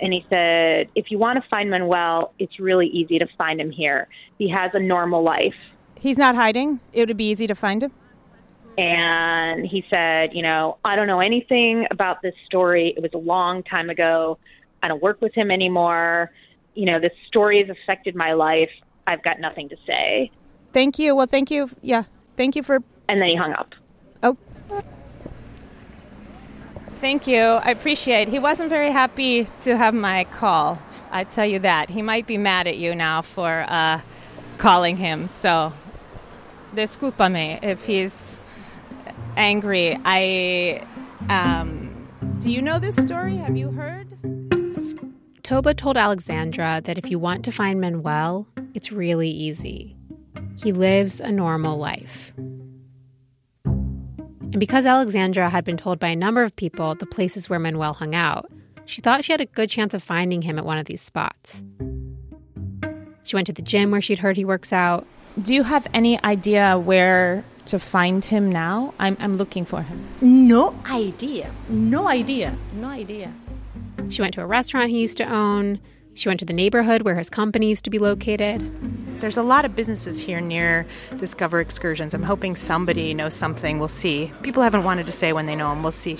And 0.00 0.12
he 0.12 0.24
said, 0.30 0.88
If 0.94 1.10
you 1.10 1.18
want 1.18 1.42
to 1.42 1.48
find 1.48 1.70
Manuel, 1.70 2.32
it's 2.38 2.60
really 2.60 2.86
easy 2.86 3.18
to 3.18 3.26
find 3.36 3.60
him 3.60 3.72
here. 3.72 4.06
He 4.38 4.48
has 4.50 4.70
a 4.74 4.78
normal 4.78 5.24
life. 5.24 5.56
He's 5.98 6.16
not 6.16 6.36
hiding. 6.36 6.78
It 6.92 7.08
would 7.08 7.16
be 7.16 7.28
easy 7.28 7.48
to 7.48 7.54
find 7.56 7.82
him. 7.82 7.90
And 8.78 9.66
he 9.66 9.84
said, 9.90 10.34
You 10.34 10.42
know, 10.42 10.78
I 10.84 10.94
don't 10.94 11.08
know 11.08 11.20
anything 11.20 11.88
about 11.90 12.22
this 12.22 12.34
story. 12.46 12.94
It 12.96 13.02
was 13.02 13.12
a 13.12 13.18
long 13.18 13.64
time 13.64 13.90
ago. 13.90 14.38
I 14.84 14.86
don't 14.86 15.02
work 15.02 15.20
with 15.20 15.34
him 15.34 15.50
anymore. 15.50 16.30
You 16.76 16.86
know, 16.86 17.00
this 17.00 17.12
story 17.26 17.58
has 17.64 17.76
affected 17.76 18.14
my 18.14 18.34
life. 18.34 18.70
I've 19.06 19.22
got 19.22 19.40
nothing 19.40 19.68
to 19.70 19.76
say. 19.86 20.30
Thank 20.72 20.98
you. 20.98 21.16
Well, 21.16 21.26
thank 21.26 21.50
you. 21.50 21.68
Yeah, 21.82 22.04
thank 22.36 22.54
you 22.54 22.62
for. 22.62 22.82
And 23.08 23.20
then 23.20 23.28
he 23.28 23.36
hung 23.36 23.52
up. 23.54 23.74
Oh. 24.22 24.36
Thank 27.00 27.26
you. 27.26 27.40
I 27.40 27.70
appreciate. 27.70 28.28
He 28.28 28.38
wasn't 28.38 28.70
very 28.70 28.90
happy 28.90 29.44
to 29.60 29.76
have 29.76 29.94
my 29.94 30.24
call. 30.24 30.78
I 31.10 31.24
tell 31.24 31.46
you 31.46 31.58
that. 31.60 31.88
He 31.88 32.02
might 32.02 32.26
be 32.26 32.36
mad 32.36 32.66
at 32.66 32.78
you 32.78 32.94
now 32.94 33.22
for 33.22 33.64
uh, 33.68 34.00
calling 34.58 34.96
him. 34.96 35.28
So, 35.28 35.72
discúlpame 36.74 37.62
if 37.62 37.84
he's 37.84 38.38
angry. 39.36 39.98
I. 40.04 40.84
Um, 41.28 42.08
do 42.38 42.50
you 42.50 42.60
know 42.60 42.78
this 42.78 42.96
story? 42.96 43.36
Have 43.36 43.56
you 43.56 43.70
heard? 43.70 44.05
Toba 45.46 45.74
told 45.74 45.96
Alexandra 45.96 46.82
that 46.86 46.98
if 46.98 47.08
you 47.08 47.20
want 47.20 47.44
to 47.44 47.52
find 47.52 47.80
Manuel, 47.80 48.48
it's 48.74 48.90
really 48.90 49.30
easy. 49.30 49.94
He 50.56 50.72
lives 50.72 51.20
a 51.20 51.30
normal 51.30 51.78
life. 51.78 52.32
And 53.64 54.58
because 54.58 54.86
Alexandra 54.86 55.48
had 55.48 55.64
been 55.64 55.76
told 55.76 56.00
by 56.00 56.08
a 56.08 56.16
number 56.16 56.42
of 56.42 56.56
people 56.56 56.96
the 56.96 57.06
places 57.06 57.48
where 57.48 57.60
Manuel 57.60 57.92
hung 57.92 58.12
out, 58.12 58.50
she 58.86 59.00
thought 59.00 59.24
she 59.24 59.32
had 59.32 59.40
a 59.40 59.46
good 59.46 59.70
chance 59.70 59.94
of 59.94 60.02
finding 60.02 60.42
him 60.42 60.58
at 60.58 60.64
one 60.64 60.78
of 60.78 60.86
these 60.86 61.00
spots. 61.00 61.62
She 63.22 63.36
went 63.36 63.46
to 63.46 63.52
the 63.52 63.62
gym 63.62 63.92
where 63.92 64.00
she'd 64.00 64.18
heard 64.18 64.36
he 64.36 64.44
works 64.44 64.72
out. 64.72 65.06
Do 65.40 65.54
you 65.54 65.62
have 65.62 65.86
any 65.94 66.20
idea 66.24 66.76
where 66.76 67.44
to 67.66 67.78
find 67.78 68.24
him 68.24 68.50
now? 68.50 68.94
I'm, 68.98 69.16
I'm 69.20 69.36
looking 69.36 69.64
for 69.64 69.82
him. 69.82 70.08
No 70.20 70.74
idea. 70.86 71.52
No 71.68 72.08
idea. 72.08 72.56
No 72.72 72.88
idea. 72.88 73.32
She 74.08 74.22
went 74.22 74.34
to 74.34 74.42
a 74.42 74.46
restaurant 74.46 74.90
he 74.90 75.00
used 75.00 75.18
to 75.18 75.24
own. 75.24 75.80
She 76.14 76.28
went 76.28 76.40
to 76.40 76.46
the 76.46 76.52
neighborhood 76.54 77.02
where 77.02 77.14
his 77.16 77.28
company 77.28 77.68
used 77.68 77.84
to 77.84 77.90
be 77.90 77.98
located. 77.98 78.60
There's 79.20 79.36
a 79.36 79.42
lot 79.42 79.64
of 79.64 79.76
businesses 79.76 80.18
here 80.18 80.40
near 80.40 80.86
Discover 81.18 81.60
Excursions. 81.60 82.14
I'm 82.14 82.22
hoping 82.22 82.56
somebody 82.56 83.12
knows 83.12 83.34
something. 83.34 83.78
We'll 83.78 83.88
see. 83.88 84.32
People 84.42 84.62
haven't 84.62 84.84
wanted 84.84 85.06
to 85.06 85.12
say 85.12 85.32
when 85.34 85.44
they 85.46 85.54
know 85.54 85.72
him. 85.72 85.82
We'll 85.82 85.92
see. 85.92 86.16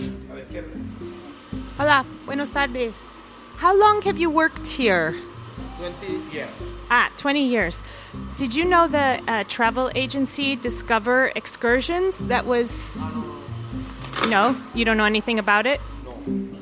Hola, 1.79 2.05
buenos 2.27 2.51
tardes. 2.51 2.95
How 3.57 3.79
long 3.79 4.03
have 4.03 4.19
you 4.19 4.29
worked 4.29 4.67
here? 4.67 5.15
20 5.79 6.35
years. 6.35 6.49
Ah, 6.91 7.11
20 7.17 7.47
years. 7.47 7.83
Did 8.37 8.55
you 8.55 8.65
know 8.65 8.87
the 8.89 9.21
uh, 9.29 9.45
travel 9.49 9.91
agency 9.95 10.57
Discover 10.57 11.33
Excursions? 11.37 12.19
That 12.29 12.45
was. 12.45 13.03
No? 14.29 14.57
You 14.75 14.85
don't 14.85 14.97
know 14.97 15.05
anything 15.05 15.39
about 15.39 15.67
it? 15.67 15.81
Y- 16.27 16.56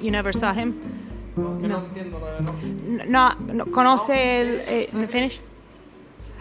You 0.00 0.10
never 0.10 0.32
saw 0.32 0.52
him? 0.52 0.74
No. 1.36 1.58
No, 3.06 3.34
no 3.38 3.64
conoce 3.66 4.10
el. 4.10 4.60
Eh, 4.66 5.06
finish? 5.06 5.38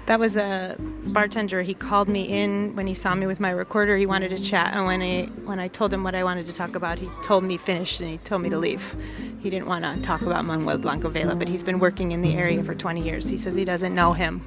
That 0.06 0.20
was 0.20 0.38
a 0.38 0.76
bartender. 0.80 1.64
He 1.64 1.74
called 1.74 2.08
me 2.08 2.22
in 2.22 2.76
when 2.76 2.86
he 2.86 2.94
saw 2.94 3.16
me 3.16 3.26
with 3.26 3.40
my 3.40 3.50
recorder. 3.50 3.98
He 3.98 4.06
wanted 4.06 4.30
to 4.30 4.38
chat, 4.38 4.74
and 4.74 4.86
when 4.86 5.02
I 5.02 5.26
when 5.46 5.60
I 5.60 5.68
told 5.68 5.92
him 5.92 6.04
what 6.04 6.14
I 6.14 6.24
wanted 6.24 6.46
to 6.46 6.54
talk 6.54 6.76
about, 6.76 7.00
he 7.00 7.10
told 7.24 7.44
me 7.44 7.58
finish 7.58 8.00
and 8.00 8.10
he 8.10 8.18
told 8.20 8.42
me 8.44 8.50
to 8.50 8.58
leave. 8.58 8.96
He 9.42 9.50
didn't 9.50 9.68
want 9.68 9.84
to 9.84 10.00
talk 10.02 10.22
about 10.22 10.46
Manuel 10.46 10.78
Blanco 10.78 11.10
Vela, 11.10 11.36
but 11.36 11.50
he's 11.50 11.64
been 11.64 11.80
working 11.80 12.12
in 12.12 12.22
the 12.22 12.36
area 12.36 12.64
for 12.64 12.76
20 12.76 13.02
years. 13.02 13.28
He 13.28 13.38
says 13.38 13.56
he 13.56 13.66
doesn't 13.66 13.96
know 13.96 14.14
him. 14.14 14.42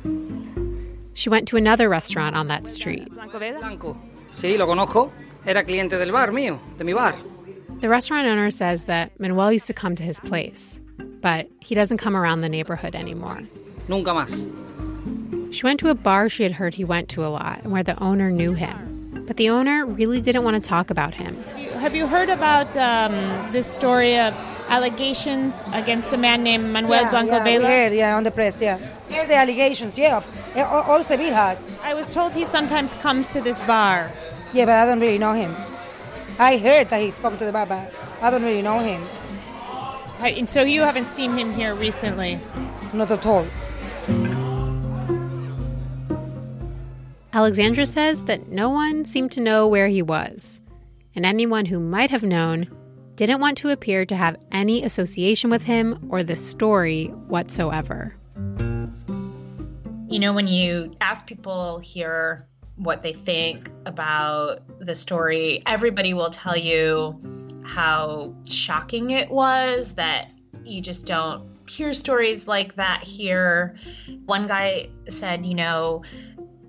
She 1.15 1.29
went 1.29 1.49
to 1.49 1.57
another 1.57 1.89
restaurant 1.89 2.37
on 2.37 2.47
that 2.49 2.69
street. 2.69 3.11
Blanco 3.11 3.39
Vela? 3.41 3.59
Blanco. 3.59 3.97
Sí, 4.31 4.57
lo 4.57 4.67
conozco. 4.67 5.11
Era 5.45 5.65
cliente 5.65 5.99
del 5.99 6.13
bar 6.13 6.31
mío, 6.31 6.61
de 6.77 6.85
mi 6.85 6.93
bar. 6.93 7.17
The 7.81 7.89
restaurant 7.89 8.27
owner 8.27 8.51
says 8.51 8.85
that 8.85 9.19
Manuel 9.21 9.53
used 9.53 9.69
to 9.69 9.73
come 9.73 9.95
to 9.95 10.03
his 10.03 10.19
place, 10.21 10.81
but 11.21 11.49
he 11.61 11.77
doesn't 11.77 11.99
come 11.99 12.17
around 12.17 12.41
the 12.41 12.49
neighborhood 12.49 12.97
anymore. 12.97 13.41
Nunca 13.87 14.11
más. 14.11 15.55
She 15.55 15.63
went 15.63 15.79
to 15.81 15.89
a 15.89 15.95
bar 15.95 16.29
she 16.29 16.43
had 16.43 16.51
heard 16.51 16.75
he 16.75 16.85
went 16.85 17.09
to 17.11 17.25
a 17.25 17.29
lot 17.29 17.63
and 17.63 17.71
where 17.71 17.85
the 17.85 17.97
owner 18.03 18.33
knew 18.33 18.53
him. 18.53 19.25
But 19.29 19.37
the 19.37 19.51
owner 19.51 19.87
really 19.87 20.21
didn't 20.21 20.43
want 20.43 20.63
to 20.63 20.69
talk 20.69 20.91
about 20.91 21.15
him. 21.15 21.41
Have 21.79 21.95
you 21.95 22.09
heard 22.09 22.31
about 22.31 22.77
um, 22.77 23.13
this 23.53 23.67
story 23.67 24.19
of 24.19 24.35
allegations 24.69 25.65
against 25.73 26.13
a 26.13 26.17
man 26.17 26.43
named 26.43 26.73
Manuel 26.73 27.03
yeah, 27.03 27.11
Blanco 27.11 27.33
yeah, 27.37 27.45
Vela? 27.45 27.69
We 27.69 27.75
heard, 27.75 27.93
yeah, 27.93 28.17
on 28.17 28.25
the 28.25 28.33
press, 28.33 28.61
yeah. 28.61 28.79
We 29.09 29.15
heard 29.15 29.29
the 29.29 29.37
allegations, 29.37 29.97
yeah. 29.97 30.17
Of, 30.17 30.57
all, 30.57 30.83
all 30.83 31.05
Seville 31.05 31.33
has. 31.33 31.63
I 31.85 31.95
was 31.95 32.09
told 32.09 32.35
he 32.35 32.45
sometimes 32.45 32.97
comes 32.97 33.29
to 33.29 33.41
this 33.41 33.61
bar. 33.61 34.11
Yeah, 34.53 34.65
but 34.65 34.75
I 34.75 34.87
don't 34.87 34.99
really 34.99 35.19
know 35.19 35.35
him. 35.35 35.55
I 36.39 36.57
heard 36.59 36.89
that 36.91 37.01
he's 37.01 37.19
come 37.21 37.37
to 37.39 37.45
the 37.45 37.53
bar, 37.53 37.67
but 37.67 37.93
I 38.23 38.31
don't 38.31 38.43
really 38.43 38.63
know 38.63 38.79
him. 38.79 39.03
Hi- 40.21 40.31
And 40.31 40.49
so 40.49 40.63
you 40.63 40.83
haven't 40.83 41.09
seen 41.09 41.37
him 41.37 41.53
here 41.53 41.75
recently? 41.75 42.41
Not 42.93 43.11
at 43.11 43.27
all. 43.27 43.47
Alexandra 47.33 47.87
says 47.87 48.25
that 48.25 48.49
no 48.49 48.71
one 48.71 49.05
seemed 49.05 49.31
to 49.33 49.41
know 49.41 49.67
where 49.69 49.89
he 49.89 50.03
was, 50.03 50.61
and 51.15 51.27
anyone 51.27 51.67
who 51.67 51.79
might 51.79 52.11
have 52.11 52.23
known 52.23 52.67
didn't 53.17 53.41
want 53.41 53.59
to 53.59 53.71
appear 53.71 54.07
to 54.07 54.17
have 54.17 54.37
any 54.53 54.83
association 54.85 55.51
with 55.51 55.63
him 55.63 56.07
or 56.09 56.23
the 56.23 56.37
story 56.37 57.07
whatsoever. 57.29 58.15
You 60.09 60.19
know, 60.19 60.33
when 60.33 60.49
you 60.49 60.95
ask 61.01 61.27
people 61.27 61.79
here 61.81 62.47
what 62.79 63.03
they 63.03 63.13
think 63.13 63.71
about 63.87 64.61
the 64.79 64.95
story, 64.95 65.63
everybody 65.67 66.15
will 66.15 66.31
tell 66.31 66.57
you 66.57 67.21
how 67.65 68.35
shocking 68.45 69.11
it 69.11 69.31
was 69.31 69.95
that 69.95 70.31
you 70.65 70.81
just 70.81 71.07
don't 71.07 71.47
hear 71.69 71.93
stories 71.93 72.49
like 72.49 72.77
that 72.77 73.03
here. 73.03 73.77
One 74.25 74.47
guy 74.47 74.89
said, 75.09 75.45
you 75.45 75.55
know, 75.55 76.03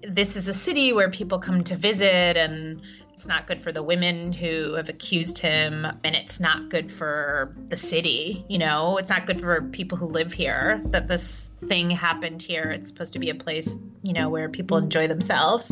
this 0.04 0.36
is 0.36 0.48
a 0.48 0.54
city 0.54 0.94
where 0.94 1.10
people 1.10 1.40
come 1.40 1.64
to 1.66 1.76
visit 1.76 2.38
and 2.38 2.82
it's 3.14 3.28
not 3.28 3.48
good 3.48 3.62
for 3.62 3.74
the 3.74 3.84
women 3.84 4.32
who 4.32 4.74
have 4.74 4.88
accused 4.88 5.38
him 5.38 5.86
and 6.06 6.16
it's 6.16 6.40
not 6.40 6.70
good 6.70 6.90
for 6.90 7.54
the 7.68 7.76
city 7.76 8.46
you 8.48 8.58
know? 8.58 8.98
It's 8.98 9.10
not 9.10 9.26
good 9.26 9.42
for 9.42 9.62
people 9.62 9.98
who 9.98 10.06
live 10.06 10.32
here 10.32 10.82
that 10.86 11.10
this 11.10 11.52
thing 11.68 11.90
happened 11.90 12.42
here. 12.42 12.72
It's 12.72 12.88
supposed 12.88 13.12
to 13.14 13.20
be 13.20 13.30
a 13.30 13.36
place 13.36 13.76
you 14.04 14.14
know 14.14 14.30
where 14.30 14.48
people 14.48 14.78
enjoy 14.78 15.08
themselves 15.08 15.72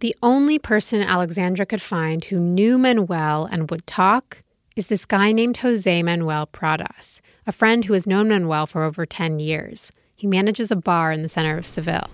The 0.00 0.14
only 0.22 0.60
person 0.60 1.02
Alexandra 1.02 1.66
could 1.66 1.82
find 1.82 2.22
who 2.24 2.38
knew 2.38 2.78
Manuel 2.78 3.48
and 3.50 3.68
would 3.68 3.84
talk 3.84 4.42
is 4.76 4.86
this 4.86 5.04
guy 5.04 5.32
named 5.32 5.56
Jose 5.56 6.02
Manuel 6.04 6.46
Pradas, 6.46 7.20
a 7.48 7.52
friend 7.52 7.84
who 7.84 7.94
has 7.94 8.06
known 8.06 8.28
Manuel 8.28 8.66
for 8.66 8.84
over 8.84 9.04
10 9.04 9.40
years. 9.40 9.90
He 10.14 10.28
manages 10.28 10.70
a 10.70 10.76
bar 10.76 11.10
in 11.10 11.22
the 11.22 11.28
center 11.28 11.58
of 11.58 11.66
Seville. 11.66 12.10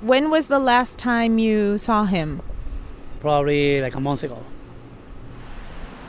When 0.00 0.30
was 0.30 0.46
the 0.46 0.60
last 0.60 0.96
time 0.96 1.40
you 1.40 1.76
saw 1.76 2.04
him? 2.04 2.40
Probably 3.18 3.80
like 3.80 3.96
a 3.96 4.00
month 4.00 4.22
ago. 4.22 4.44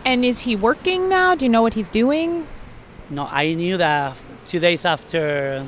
And 0.05 0.23
is 0.23 0.41
he 0.41 0.55
working 0.55 1.09
now? 1.09 1.33
Do 1.33 1.43
you 1.43 1.49
know 1.49 1.63
what 1.63 1.73
he's 1.73 1.89
doing? 1.89 2.47
No, 3.09 3.25
I 3.25 3.55
knew 3.55 3.77
that 3.77 4.15
two 4.45 4.59
days 4.59 4.85
after 4.85 5.65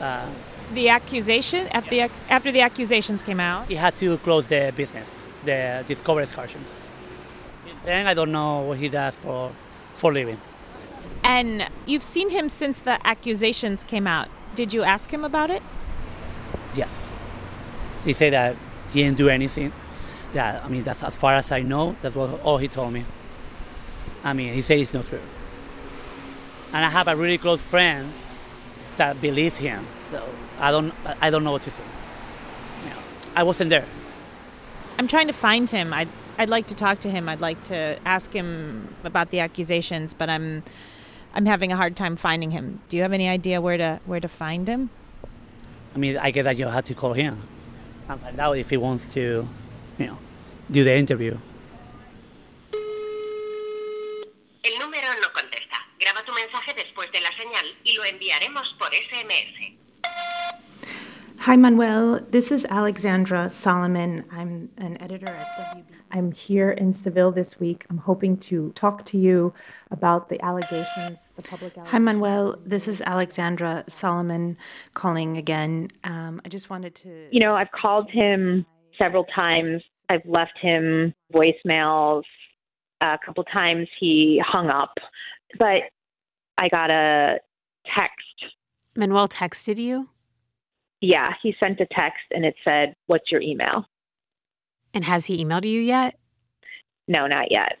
uh, 0.00 0.26
The 0.74 0.88
accusation 0.88 1.68
after 1.68 1.90
the 1.90 2.10
after 2.28 2.52
the 2.52 2.60
accusations 2.60 3.22
came 3.22 3.40
out. 3.40 3.68
he 3.68 3.76
had 3.76 3.96
to 3.96 4.18
close 4.18 4.46
the 4.46 4.72
business, 4.76 5.08
the 5.44 5.84
Discover 5.86 6.22
Excursions. 6.22 6.68
Since 7.64 7.82
then, 7.84 8.06
I 8.06 8.14
don't 8.14 8.32
know 8.32 8.62
what 8.62 8.78
he 8.78 8.88
does 8.88 9.14
for 9.16 9.52
for 9.94 10.12
living. 10.12 10.40
And 11.22 11.68
you've 11.86 12.02
seen 12.02 12.30
him 12.30 12.48
since 12.48 12.80
the 12.80 12.98
accusations 13.06 13.84
came 13.84 14.06
out. 14.06 14.28
Did 14.54 14.72
you 14.72 14.82
ask 14.82 15.12
him 15.12 15.24
about 15.24 15.50
it? 15.50 15.62
Yes, 16.74 17.08
he 18.04 18.12
said 18.12 18.32
that 18.32 18.56
he 18.92 19.02
didn't 19.02 19.18
do 19.18 19.28
anything. 19.28 19.72
Yeah, 20.34 20.60
I 20.64 20.68
mean 20.68 20.82
that's 20.82 21.02
as 21.02 21.14
far 21.14 21.34
as 21.34 21.52
I 21.52 21.62
know. 21.62 21.96
That's 22.02 22.16
what 22.16 22.40
all 22.42 22.58
he 22.58 22.68
told 22.68 22.92
me. 22.92 23.04
I 24.24 24.32
mean, 24.32 24.52
he 24.52 24.62
said 24.62 24.78
it's 24.78 24.92
not 24.92 25.06
true. 25.06 25.20
And 26.72 26.84
I 26.84 26.90
have 26.90 27.06
a 27.06 27.14
really 27.14 27.38
close 27.38 27.62
friend 27.62 28.12
that 28.96 29.20
believe 29.20 29.56
him. 29.56 29.86
So 30.10 30.22
I 30.58 30.70
don't, 30.70 30.92
I 31.20 31.30
don't 31.30 31.44
know 31.44 31.52
what 31.52 31.62
to 31.62 31.70
say. 31.70 31.82
You 32.84 32.90
know, 32.90 32.96
I 33.34 33.42
wasn't 33.42 33.70
there. 33.70 33.84
I'm 34.98 35.08
trying 35.08 35.26
to 35.26 35.32
find 35.32 35.68
him. 35.68 35.92
I'd 35.92 36.08
I'd 36.38 36.50
like 36.50 36.66
to 36.66 36.74
talk 36.74 37.00
to 37.00 37.10
him. 37.10 37.28
I'd 37.28 37.40
like 37.40 37.62
to 37.64 37.98
ask 38.04 38.32
him 38.32 38.94
about 39.04 39.30
the 39.30 39.40
accusations, 39.40 40.12
but 40.14 40.28
I'm 40.28 40.62
I'm 41.34 41.46
having 41.46 41.72
a 41.72 41.76
hard 41.76 41.96
time 41.96 42.16
finding 42.16 42.50
him. 42.50 42.80
Do 42.88 42.96
you 42.96 43.02
have 43.02 43.12
any 43.12 43.28
idea 43.28 43.60
where 43.60 43.76
to 43.76 44.00
where 44.06 44.20
to 44.20 44.28
find 44.28 44.68
him? 44.68 44.90
I 45.94 45.98
mean, 45.98 46.16
I 46.18 46.30
guess 46.30 46.44
that 46.44 46.56
you 46.56 46.66
have 46.66 46.84
to 46.84 46.94
call 46.94 47.14
him 47.14 47.42
and 48.08 48.20
find 48.20 48.38
out 48.38 48.58
if 48.58 48.70
he 48.70 48.76
wants 48.76 49.06
to, 49.14 49.48
you 49.98 50.06
know, 50.06 50.18
do 50.70 50.84
the 50.84 50.94
interview. 50.94 51.38
El 54.62 54.78
número 54.78 55.08
no 55.22 55.28
contesta. 55.32 55.78
Graba 55.98 56.22
tu 56.24 56.32
mensaje 56.32 56.74
después 56.74 57.10
de 57.12 57.20
la 57.20 57.30
señal 57.30 57.66
y 57.84 57.94
lo 57.96 58.04
enviaremos 58.04 58.74
por 58.78 58.88
SMS. 58.92 59.75
Hi, 61.38 61.54
Manuel. 61.54 62.20
This 62.30 62.50
is 62.50 62.66
Alexandra 62.70 63.48
Salomon. 63.50 64.24
I'm 64.32 64.68
an 64.78 65.00
editor 65.00 65.28
at 65.28 65.76
WB. 65.76 65.84
I'm 66.10 66.32
here 66.32 66.72
in 66.72 66.92
Seville 66.92 67.30
this 67.30 67.60
week. 67.60 67.84
I'm 67.90 67.98
hoping 67.98 68.36
to 68.38 68.72
talk 68.72 69.04
to 69.06 69.18
you 69.18 69.52
about 69.90 70.28
the 70.28 70.42
allegations, 70.44 71.32
the 71.36 71.42
public 71.42 71.76
allegations. 71.76 71.90
Hi, 71.92 71.98
Manuel. 71.98 72.56
This 72.64 72.88
is 72.88 73.00
Alexandra 73.02 73.84
Salomon 73.86 74.56
calling 74.94 75.36
again. 75.36 75.88
Um, 76.04 76.40
I 76.44 76.48
just 76.48 76.70
wanted 76.70 76.94
to. 76.96 77.28
You 77.30 77.40
know, 77.40 77.54
I've 77.54 77.70
called 77.70 78.10
him 78.10 78.66
several 78.98 79.24
times. 79.24 79.82
I've 80.08 80.26
left 80.26 80.58
him 80.60 81.14
voicemails. 81.32 82.22
A 83.00 83.18
couple 83.24 83.44
times 83.44 83.88
he 84.00 84.42
hung 84.44 84.68
up, 84.68 84.94
but 85.58 85.82
I 86.58 86.68
got 86.68 86.90
a 86.90 87.38
text. 87.94 88.54
Manuel 88.96 89.28
texted 89.28 89.76
you? 89.76 90.08
Yeah, 91.00 91.32
he 91.42 91.54
sent 91.60 91.80
a 91.80 91.86
text 91.90 92.24
and 92.30 92.44
it 92.44 92.54
said, 92.64 92.94
What's 93.06 93.30
your 93.30 93.40
email? 93.40 93.86
And 94.94 95.04
has 95.04 95.26
he 95.26 95.44
emailed 95.44 95.68
you 95.68 95.80
yet? 95.80 96.18
No, 97.06 97.26
not 97.26 97.50
yet. 97.50 97.78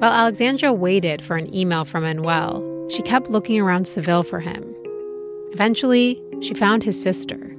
While 0.00 0.12
Alexandra 0.12 0.72
waited 0.72 1.22
for 1.22 1.36
an 1.36 1.54
email 1.54 1.84
from 1.84 2.02
Manuel, 2.02 2.88
she 2.90 3.02
kept 3.02 3.30
looking 3.30 3.60
around 3.60 3.86
Seville 3.86 4.24
for 4.24 4.40
him. 4.40 4.64
Eventually, 5.52 6.20
she 6.40 6.54
found 6.54 6.82
his 6.82 7.00
sister. 7.00 7.56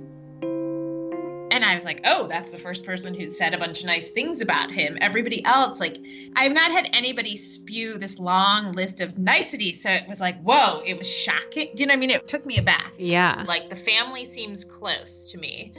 And 1.54 1.64
i 1.64 1.74
was 1.76 1.86
like 1.86 2.02
oh 2.06 2.28
that's 2.28 2.52
the 2.52 2.58
first 2.58 2.84
person 2.86 3.14
who 3.14 3.28
said 3.28 3.54
a 3.54 3.58
bunch 3.58 3.80
of 3.82 3.86
nice 3.86 4.10
things 4.10 4.42
about 4.42 4.72
him 4.72 4.98
everybody 5.02 5.44
else 5.46 5.80
like 5.80 5.98
i've 6.36 6.52
not 6.52 6.72
had 6.72 6.90
anybody 6.94 7.38
spew 7.38 7.98
this 7.98 8.20
long 8.20 8.72
list 8.74 9.00
of 9.00 9.18
niceties 9.18 9.82
so 9.82 9.90
it 9.90 10.04
was 10.08 10.20
like 10.20 10.42
whoa 10.42 10.82
it 10.86 10.98
was 10.98 11.08
shocking 11.08 11.70
do 11.76 11.84
you 11.84 11.88
know 11.88 11.92
what 11.94 11.98
i 11.98 12.00
mean 12.00 12.10
it 12.10 12.28
took 12.28 12.46
me 12.46 12.58
aback 12.58 12.92
Yeah. 12.98 13.46
like 13.48 13.70
the 13.70 13.76
family 13.76 14.26
seems 14.26 14.66
close 14.66 15.32
to 15.32 15.38
me 15.38 15.74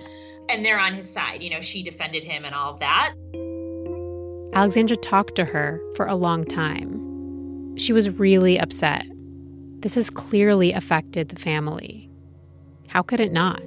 and 0.49 0.65
they're 0.65 0.79
on 0.79 0.95
his 0.95 1.11
side 1.11 1.43
you 1.43 1.51
know 1.51 1.61
she 1.61 1.83
defended 1.83 2.25
him 2.25 2.45
and 2.45 2.55
all 2.55 2.73
of 2.75 2.81
that 2.81 3.15
Alexandra 4.55 4.97
talked 4.97 5.35
to 5.35 5.45
her 5.45 5.81
for 5.97 6.07
a 6.07 6.15
long 6.15 6.45
time. 6.45 7.77
She 7.77 7.93
was 7.93 8.09
really 8.09 8.57
upset. 8.57 9.05
This 9.81 9.97
has 9.97 10.11
clearly 10.11 10.73
affected 10.73 11.29
the 11.29 11.35
family. 11.37 12.09
How 12.87 13.03
could 13.03 13.19
it 13.19 13.33
not? 13.33 13.61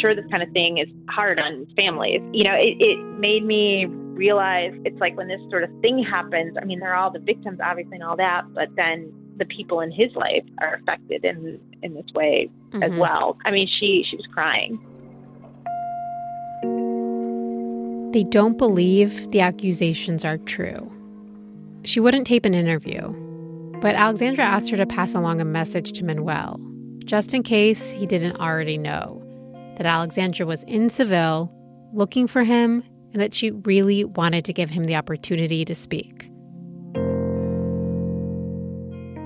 Sure 0.00 0.14
this 0.14 0.24
kind 0.30 0.42
of 0.42 0.50
thing 0.52 0.78
is 0.78 0.88
hard 1.08 1.38
on 1.38 1.66
families. 1.76 2.20
You 2.32 2.44
know, 2.44 2.54
it, 2.54 2.76
it 2.80 2.98
made 3.18 3.44
me 3.44 3.86
realize 3.86 4.72
it's 4.84 4.98
like 5.00 5.16
when 5.16 5.28
this 5.28 5.40
sort 5.50 5.64
of 5.64 5.70
thing 5.80 6.02
happens, 6.02 6.56
I 6.60 6.64
mean, 6.64 6.80
they're 6.80 6.94
all 6.94 7.10
the 7.10 7.18
victims, 7.18 7.58
obviously, 7.62 7.96
and 7.96 8.04
all 8.04 8.16
that, 8.16 8.42
but 8.54 8.68
then 8.76 9.12
the 9.38 9.46
people 9.46 9.80
in 9.80 9.90
his 9.90 10.14
life 10.14 10.44
are 10.60 10.74
affected 10.74 11.24
in 11.24 11.58
in 11.82 11.94
this 11.94 12.04
way 12.14 12.50
mm-hmm. 12.70 12.82
as 12.82 12.92
well. 12.98 13.36
I 13.44 13.50
mean, 13.50 13.68
she 13.80 14.04
she 14.08 14.16
was 14.16 14.26
crying. 14.32 14.78
They 18.12 18.24
don't 18.24 18.58
believe 18.58 19.30
the 19.30 19.40
accusations 19.40 20.24
are 20.24 20.36
true. 20.38 20.92
She 21.84 22.00
wouldn't 22.00 22.26
tape 22.26 22.44
an 22.44 22.54
interview, 22.54 23.08
but 23.80 23.94
Alexandra 23.94 24.44
asked 24.44 24.70
her 24.70 24.76
to 24.76 24.86
pass 24.86 25.14
along 25.14 25.40
a 25.40 25.44
message 25.44 25.92
to 25.92 26.04
Manuel, 26.04 26.60
just 27.04 27.32
in 27.32 27.42
case 27.42 27.90
he 27.90 28.04
didn't 28.04 28.38
already 28.38 28.76
know 28.76 29.22
that 29.76 29.86
Alexandra 29.86 30.46
was 30.46 30.62
in 30.64 30.88
Seville 30.90 31.52
looking 31.92 32.26
for 32.26 32.44
him 32.44 32.84
and 33.12 33.20
that 33.20 33.34
she 33.34 33.50
really 33.50 34.04
wanted 34.04 34.44
to 34.44 34.52
give 34.52 34.70
him 34.70 34.84
the 34.84 34.94
opportunity 34.94 35.64
to 35.64 35.74
speak. 35.74 36.30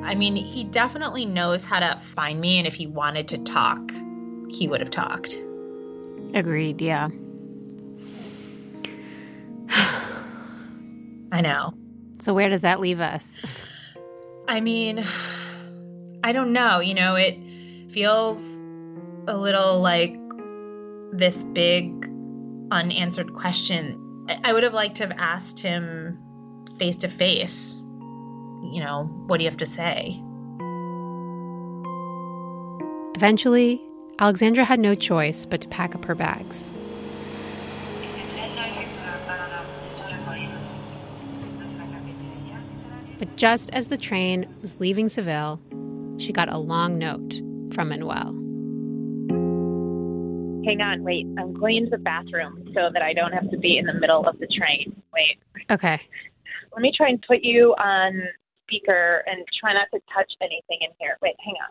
I 0.05 0.15
mean, 0.15 0.37
he 0.37 0.65
definitely 0.65 1.27
knows 1.27 1.65
how 1.65 1.81
to 1.81 1.99
find 1.99 2.41
me, 2.41 2.59
and 2.59 2.67
if 2.67 2.75
he 2.75 2.87
wanted 2.87 3.27
to 3.29 3.39
talk, 3.39 3.91
he 4.51 4.69
would 4.69 4.81
have 4.81 4.91
talked. 4.91 5.37
Agreed, 6.35 6.81
yeah. 6.81 7.09
I 11.33 11.41
know. 11.41 11.73
So, 12.21 12.35
where 12.35 12.49
does 12.49 12.61
that 12.61 12.81
leave 12.81 13.01
us? 13.01 13.41
I 14.47 14.61
mean, 14.61 15.05
I 16.25 16.33
don't 16.33 16.53
know. 16.53 16.81
You 16.81 16.95
know, 16.95 17.17
it 17.17 17.39
feels 17.91 18.63
a 19.27 19.37
little 19.37 19.81
like 19.81 20.17
this 21.17 21.45
big 21.45 22.11
unanswered 22.71 23.35
question. 23.35 24.01
I 24.43 24.53
would 24.53 24.63
have 24.63 24.75
liked 24.75 24.97
to 24.97 25.07
have 25.07 25.17
asked 25.19 25.61
him 25.61 26.19
face 26.79 26.97
to 26.97 27.09
face 27.09 27.81
you 28.75 28.81
know, 28.81 29.05
what 29.27 29.39
do 29.39 29.45
you 29.45 29.51
have 29.51 29.59
to 29.59 29.67
say? 29.67 30.21
Eventually, 33.15 33.81
Alexandra 34.19 34.65
had 34.65 34.81
no 34.81 34.95
choice 34.95 35.47
but 35.47 35.61
to 35.61 35.69
pack 35.69 35.95
up 35.95 36.05
her 36.05 36.15
bags. 36.15 36.73
But 43.19 43.37
just 43.37 43.71
as 43.71 43.89
the 43.89 43.97
train 43.97 44.53
was 44.61 44.81
leaving 44.81 45.09
Seville, 45.09 45.61
she 46.19 46.33
got 46.33 46.53
a 46.53 46.59
long 46.59 46.99
note 46.99 47.41
from 47.73 47.91
Manuel. 47.91 48.44
Hang 50.67 50.81
on, 50.81 51.03
wait. 51.03 51.27
I'm 51.39 51.53
going 51.53 51.85
to 51.85 51.91
the 51.91 51.99
bathroom 51.99 52.73
so 52.77 52.91
that 52.93 53.03
I 53.03 53.13
don't 53.13 53.33
have 53.33 53.51
to 53.51 53.59
be 53.59 53.79
in 53.79 53.87
the 53.87 53.95
middle 53.95 54.27
of 54.27 54.39
the 54.39 54.47
train. 54.47 55.03
Wait. 55.13 55.39
Okay. 55.71 56.01
Let 56.73 56.83
me 56.83 56.93
try 56.97 57.09
and 57.09 57.25
put 57.29 57.43
you 57.43 57.75
on 57.75 58.23
speaker 58.67 59.23
and 59.27 59.45
try 59.61 59.73
not 59.73 59.87
to 59.93 60.01
touch 60.15 60.33
anything 60.41 60.79
in 60.81 60.91
here. 60.99 61.17
Wait, 61.23 61.35
hang 61.45 61.55
on. 61.63 61.71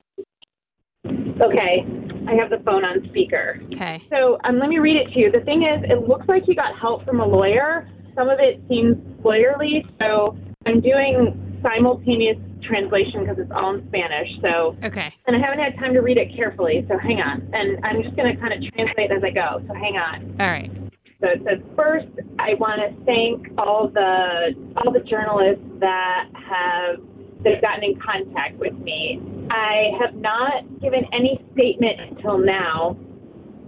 Okay, 1.42 1.86
I 2.28 2.36
have 2.40 2.50
the 2.50 2.64
phone 2.64 2.86
on 2.86 3.04
speaker. 3.10 3.60
Okay. 3.74 4.02
So 4.10 4.38
um, 4.44 4.60
let 4.60 4.70
me 4.70 4.78
read 4.80 4.96
it 4.96 5.12
to 5.14 5.20
you. 5.20 5.32
The 5.32 5.42
thing 5.42 5.64
is, 5.64 5.84
it 5.90 6.08
looks 6.08 6.28
like 6.28 6.44
you 6.48 6.56
got 6.56 6.78
help 6.80 7.06
from 7.06 7.20
a 7.20 7.26
lawyer. 7.26 7.90
Some 8.16 8.30
of 8.30 8.40
it 8.40 8.62
seems 8.70 8.96
lawyerly, 9.24 9.84
so 10.00 10.38
I'm 10.66 10.80
doing 10.80 11.60
simultaneous 11.66 12.38
translation 12.64 13.22
because 13.22 13.38
it's 13.40 13.52
all 13.52 13.76
in 13.76 13.88
Spanish. 13.88 14.30
So 14.46 14.78
okay, 14.84 15.14
and 15.28 15.36
I 15.36 15.40
haven't 15.40 15.60
had 15.60 15.76
time 15.78 15.94
to 15.94 16.02
read 16.02 16.20
it 16.20 16.36
carefully. 16.36 16.86
So 16.90 16.98
hang 16.98 17.20
on, 17.20 17.48
and 17.54 17.80
I'm 17.84 18.02
just 18.04 18.16
going 18.16 18.28
to 18.28 18.36
kind 18.40 18.54
of 18.54 18.74
translate 18.74 19.12
as 19.12 19.24
I 19.24 19.32
go. 19.32 19.64
So 19.68 19.74
hang 19.74 19.98
on. 19.98 20.36
All 20.40 20.48
right. 20.48 20.72
So 21.22 21.30
it 21.30 21.42
says, 21.48 21.60
first, 21.78 22.08
I 22.38 22.56
want 22.56 22.82
to 22.84 23.06
thank 23.06 23.48
all 23.58 23.88
the 23.88 24.56
all 24.78 24.92
the 24.92 25.00
journalists 25.00 25.64
that 25.80 26.30
have 26.34 27.00
that 27.44 27.54
have 27.54 27.64
gotten 27.64 27.84
in 27.84 28.00
contact 28.00 28.58
with 28.58 28.74
me. 28.74 29.22
I 29.50 29.92
have 30.02 30.16
not 30.16 30.82
given 30.82 31.06
any 31.14 31.44
statement 31.54 32.00
until 32.02 32.38
now, 32.38 32.98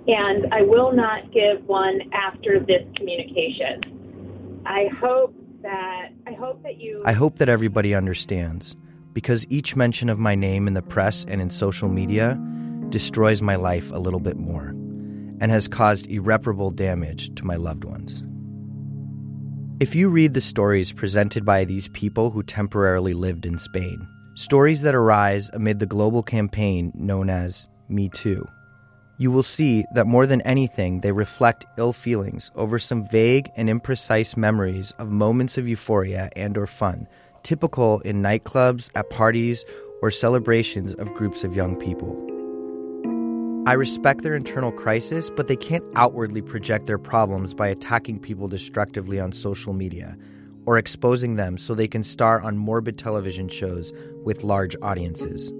and 0.07 0.53
I 0.53 0.63
will 0.63 0.91
not 0.91 1.31
give 1.31 1.65
one 1.65 2.01
after 2.13 2.59
this 2.59 2.83
communication. 2.95 4.61
I 4.65 4.89
hope 4.99 5.33
that 5.61 6.09
I 6.27 6.33
hope 6.33 6.61
that 6.63 6.79
you. 6.79 7.03
I 7.05 7.13
hope 7.13 7.37
that 7.37 7.49
everybody 7.49 7.95
understands, 7.95 8.75
because 9.15 9.49
each 9.49 9.77
mention 9.77 10.09
of 10.09 10.19
my 10.19 10.35
name 10.35 10.67
in 10.67 10.73
the 10.75 10.81
press 10.81 11.25
and 11.27 11.41
in 11.41 11.49
social 11.49 11.87
media 11.87 12.37
destroys 12.89 13.41
my 13.41 13.55
life 13.55 13.89
a 13.91 13.97
little 13.97 14.19
bit 14.19 14.37
more 14.37 14.67
and 15.39 15.51
has 15.51 15.67
caused 15.67 16.05
irreparable 16.07 16.69
damage 16.69 17.33
to 17.35 17.45
my 17.45 17.55
loved 17.55 17.85
ones. 17.85 18.23
If 19.79 19.95
you 19.95 20.09
read 20.09 20.33
the 20.33 20.41
stories 20.41 20.91
presented 20.91 21.45
by 21.45 21.63
these 21.63 21.87
people 21.89 22.29
who 22.29 22.43
temporarily 22.43 23.13
lived 23.13 23.45
in 23.45 23.57
Spain, 23.57 24.05
stories 24.35 24.81
that 24.83 24.95
arise 24.95 25.49
amid 25.53 25.79
the 25.79 25.85
global 25.85 26.21
campaign 26.21 26.91
known 26.93 27.29
as 27.29 27.67
Me 27.89 28.09
Too, 28.09 28.45
you 29.17 29.31
will 29.31 29.43
see 29.43 29.85
that 29.93 30.07
more 30.07 30.27
than 30.27 30.41
anything, 30.41 30.99
they 30.99 31.13
reflect 31.13 31.65
ill 31.77 31.93
feelings 31.93 32.51
over 32.55 32.77
some 32.77 33.07
vague 33.07 33.49
and 33.55 33.69
imprecise 33.69 34.35
memories 34.35 34.91
of 34.99 35.09
moments 35.09 35.57
of 35.57 35.69
euphoria 35.69 36.29
and 36.35 36.57
or 36.57 36.67
fun, 36.67 37.07
typical 37.45 37.99
in 37.99 38.21
nightclubs, 38.21 38.89
at 38.95 39.09
parties, 39.09 39.63
or 40.01 40.11
celebrations 40.11 40.93
of 40.95 41.13
groups 41.13 41.43
of 41.45 41.55
young 41.55 41.77
people. 41.77 42.13
I 43.67 43.73
respect 43.73 44.21
their 44.21 44.35
internal 44.35 44.71
crisis, 44.71 45.29
but 45.29 45.47
they 45.47 45.55
can't 45.55 45.83
outwardly 45.95 46.41
project 46.41 46.87
their 46.87 46.99
problems 46.99 47.53
by 47.53 47.67
attacking 47.67 48.19
people 48.19 48.47
destructively 48.47 49.19
on 49.19 49.31
social 49.31 49.73
media 49.73 50.17
or 50.65 50.77
exposing 50.77 51.35
them 51.35 51.57
so 51.57 51.73
they 51.73 51.87
can 51.87 52.03
star 52.03 52.41
on 52.41 52.57
morbid 52.57 52.97
television 52.97 53.47
shows 53.47 53.93
with 54.23 54.43
large 54.43 54.75
audiences. 54.81 55.51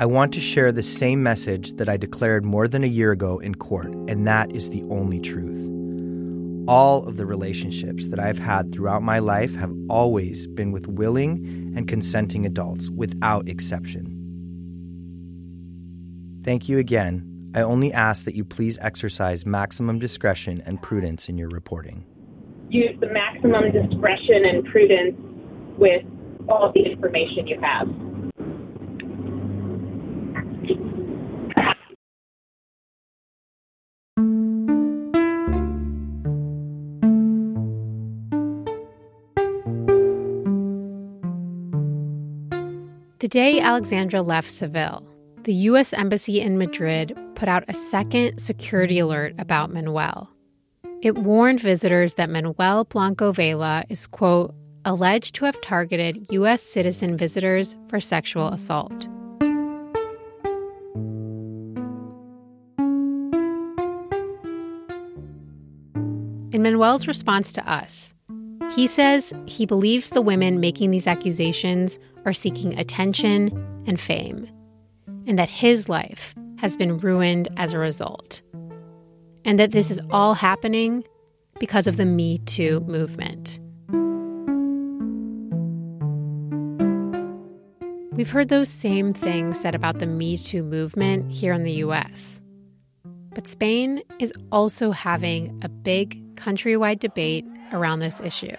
I 0.00 0.06
want 0.06 0.34
to 0.34 0.40
share 0.40 0.72
the 0.72 0.82
same 0.82 1.22
message 1.22 1.72
that 1.76 1.88
I 1.88 1.96
declared 1.96 2.44
more 2.44 2.66
than 2.66 2.82
a 2.82 2.88
year 2.88 3.12
ago 3.12 3.38
in 3.38 3.54
court, 3.54 3.92
and 4.08 4.26
that 4.26 4.50
is 4.50 4.70
the 4.70 4.82
only 4.90 5.20
truth. 5.20 5.73
All 6.66 7.06
of 7.06 7.18
the 7.18 7.26
relationships 7.26 8.08
that 8.08 8.18
I've 8.18 8.38
had 8.38 8.72
throughout 8.72 9.02
my 9.02 9.18
life 9.18 9.54
have 9.56 9.72
always 9.90 10.46
been 10.46 10.72
with 10.72 10.86
willing 10.86 11.74
and 11.76 11.86
consenting 11.86 12.46
adults 12.46 12.88
without 12.88 13.48
exception. 13.48 14.10
Thank 16.42 16.68
you 16.68 16.78
again. 16.78 17.50
I 17.54 17.60
only 17.60 17.92
ask 17.92 18.24
that 18.24 18.34
you 18.34 18.44
please 18.44 18.78
exercise 18.80 19.44
maximum 19.44 19.98
discretion 19.98 20.62
and 20.64 20.80
prudence 20.80 21.28
in 21.28 21.36
your 21.36 21.48
reporting. 21.48 22.06
Use 22.70 22.96
the 22.98 23.08
maximum 23.08 23.70
discretion 23.70 24.44
and 24.46 24.64
prudence 24.64 25.16
with 25.78 26.02
all 26.48 26.72
the 26.74 26.82
information 26.82 27.46
you 27.46 27.60
have. 27.60 27.88
The 43.24 43.28
day 43.28 43.58
Alexandra 43.58 44.20
left 44.20 44.50
Seville, 44.50 45.02
the 45.44 45.54
U.S. 45.70 45.94
Embassy 45.94 46.42
in 46.42 46.58
Madrid 46.58 47.18
put 47.36 47.48
out 47.48 47.64
a 47.68 47.72
second 47.72 48.38
security 48.38 48.98
alert 48.98 49.34
about 49.38 49.72
Manuel. 49.72 50.28
It 51.00 51.16
warned 51.16 51.58
visitors 51.58 52.16
that 52.16 52.28
Manuel 52.28 52.84
Blanco 52.84 53.32
Vela 53.32 53.86
is, 53.88 54.06
quote, 54.06 54.54
alleged 54.84 55.34
to 55.36 55.46
have 55.46 55.58
targeted 55.62 56.26
U.S. 56.32 56.62
citizen 56.62 57.16
visitors 57.16 57.74
for 57.88 57.98
sexual 57.98 58.48
assault. 58.48 59.06
In 66.52 66.60
Manuel's 66.60 67.08
response 67.08 67.54
to 67.54 67.66
us, 67.66 68.13
he 68.74 68.86
says 68.86 69.32
he 69.46 69.66
believes 69.66 70.10
the 70.10 70.22
women 70.22 70.60
making 70.60 70.90
these 70.90 71.06
accusations 71.06 71.98
are 72.24 72.32
seeking 72.32 72.78
attention 72.78 73.48
and 73.86 74.00
fame 74.00 74.48
and 75.26 75.38
that 75.38 75.48
his 75.48 75.88
life 75.88 76.34
has 76.58 76.76
been 76.76 76.98
ruined 76.98 77.48
as 77.56 77.72
a 77.72 77.78
result. 77.78 78.40
And 79.44 79.58
that 79.58 79.72
this 79.72 79.90
is 79.90 80.00
all 80.10 80.34
happening 80.34 81.04
because 81.60 81.86
of 81.86 81.96
the 81.96 82.06
Me 82.06 82.38
Too 82.38 82.80
movement. 82.80 83.60
We've 88.16 88.30
heard 88.30 88.48
those 88.48 88.70
same 88.70 89.12
things 89.12 89.60
said 89.60 89.74
about 89.74 89.98
the 89.98 90.06
Me 90.06 90.38
Too 90.38 90.62
movement 90.62 91.30
here 91.30 91.52
in 91.52 91.64
the 91.64 91.72
US. 91.72 92.40
But 93.34 93.48
Spain 93.48 94.02
is 94.20 94.32
also 94.52 94.92
having 94.92 95.60
a 95.62 95.68
big 95.68 96.20
countrywide 96.36 97.00
debate 97.00 97.44
around 97.72 98.00
this 98.00 98.20
issue. 98.20 98.56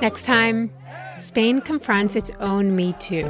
Next 0.00 0.24
time, 0.24 0.70
Spain 1.18 1.60
confronts 1.60 2.16
its 2.16 2.30
own 2.40 2.74
Me 2.74 2.94
Too 2.98 3.24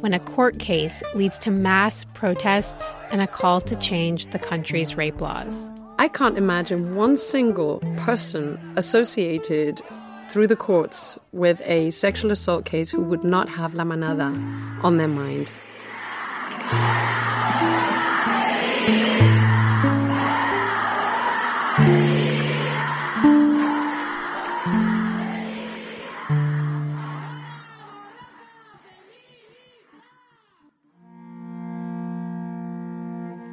when 0.00 0.12
a 0.12 0.20
court 0.20 0.58
case 0.58 1.02
leads 1.14 1.38
to 1.40 1.50
mass 1.50 2.04
protests 2.14 2.94
and 3.10 3.20
a 3.20 3.26
call 3.26 3.60
to 3.62 3.76
change 3.76 4.28
the 4.28 4.38
country's 4.38 4.96
rape 4.96 5.20
laws. 5.20 5.70
I 5.98 6.08
can't 6.08 6.36
imagine 6.36 6.94
one 6.94 7.16
single 7.16 7.78
person 7.96 8.58
associated 8.76 9.80
through 10.28 10.48
the 10.48 10.56
courts 10.56 11.18
with 11.32 11.62
a 11.64 11.90
sexual 11.90 12.30
assault 12.30 12.64
case 12.64 12.90
who 12.90 13.02
would 13.02 13.24
not 13.24 13.48
have 13.48 13.74
La 13.74 13.84
Manada 13.84 14.26
on 14.82 14.96
their 14.96 15.08
mind. 15.08 15.52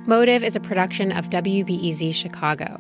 Motive 0.06 0.44
is 0.44 0.58
a 0.58 0.60
production 0.60 1.14
of 1.14 1.30
WBEZ 1.30 2.14
Chicago. 2.14 2.78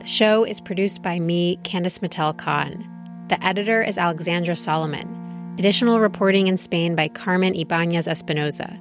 The 0.00 0.06
show 0.06 0.42
is 0.42 0.60
produced 0.60 1.00
by 1.00 1.20
me, 1.20 1.58
Candice 1.62 2.00
Mattel 2.00 2.36
Khan. 2.36 2.84
The 3.28 3.44
editor 3.46 3.84
is 3.84 3.96
Alexandra 3.96 4.56
Salomon. 4.56 5.54
Additional 5.60 6.00
reporting 6.00 6.48
in 6.48 6.56
Spain 6.56 6.96
by 6.96 7.06
Carmen 7.06 7.54
Ibanez 7.54 8.08
Espinoza. 8.08 8.76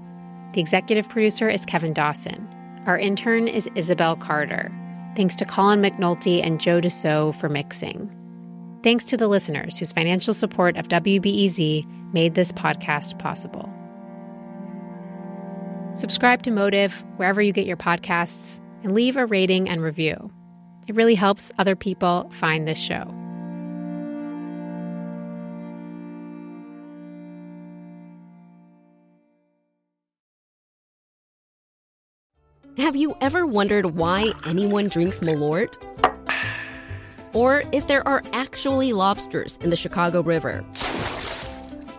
The 0.54 0.62
executive 0.62 1.08
producer 1.08 1.48
is 1.48 1.64
Kevin 1.64 1.94
Dawson. 1.94 2.48
Our 2.88 2.98
intern 2.98 3.48
is 3.48 3.70
Isabel 3.76 4.16
Carter. 4.16 4.72
Thanks 5.16 5.36
to 5.36 5.46
Colin 5.46 5.84
McNulty 5.84 6.44
and 6.44 6.60
Joe 6.60 6.82
DeCeault 6.82 7.36
for 7.36 7.50
mixing. 7.50 8.10
Thanks 8.82 9.06
to 9.06 9.16
the 9.16 9.28
listeners 9.28 9.78
whose 9.78 9.92
financial 9.92 10.34
support 10.34 10.76
of 10.76 10.88
WBEZ 10.88 11.86
made 12.14 12.34
this 12.34 12.52
podcast 12.52 13.20
possible. 13.20 13.72
Subscribe 15.96 16.44
to 16.44 16.52
Motive 16.52 17.06
wherever 17.16 17.42
you 17.42 17.54
get 17.54 17.66
your 17.66 17.78
podcasts 17.78 18.60
and 18.84 18.94
leave 18.94 19.16
a 19.16 19.26
rating 19.26 19.70
and 19.70 19.82
review. 19.82 20.30
It 20.88 20.96
really 20.96 21.16
helps 21.16 21.54
other 21.58 21.76
people 21.76 22.30
find 22.34 22.68
this 22.68 22.78
show. 22.78 23.14
Have 32.78 32.98
you 32.98 33.16
ever 33.22 33.46
wondered 33.46 33.96
why 33.96 34.34
anyone 34.46 34.88
drinks 34.88 35.22
Malort? 35.22 35.78
Or 37.34 37.64
if 37.74 37.88
there 37.88 38.08
are 38.08 38.24
actually 38.32 38.94
lobsters 38.94 39.58
in 39.58 39.70
the 39.70 39.76
Chicago 39.76 40.24
River? 40.24 40.64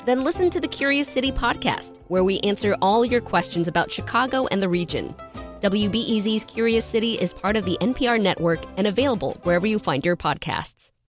Then 0.07 0.23
listen 0.23 0.51
to 0.51 0.61
the 0.61 0.69
Curious 0.69 1.09
City 1.09 1.33
podcast, 1.33 1.99
where 2.07 2.23
we 2.23 2.39
answer 2.41 2.77
all 2.81 3.05
your 3.05 3.21
questions 3.21 3.67
about 3.67 3.91
Chicago 3.91 4.47
and 4.53 4.63
the 4.63 4.69
region. 4.69 5.13
WBEZ's 5.59 6.45
Curious 6.45 6.85
City 6.85 7.15
is 7.15 7.35
part 7.35 7.57
of 7.57 7.65
the 7.65 7.77
NPR 7.81 8.23
network 8.23 8.61
and 8.77 8.87
available 8.87 9.37
wherever 9.43 9.67
you 9.67 9.81
find 9.81 10.07
your 10.07 10.17
podcasts. 10.17 10.93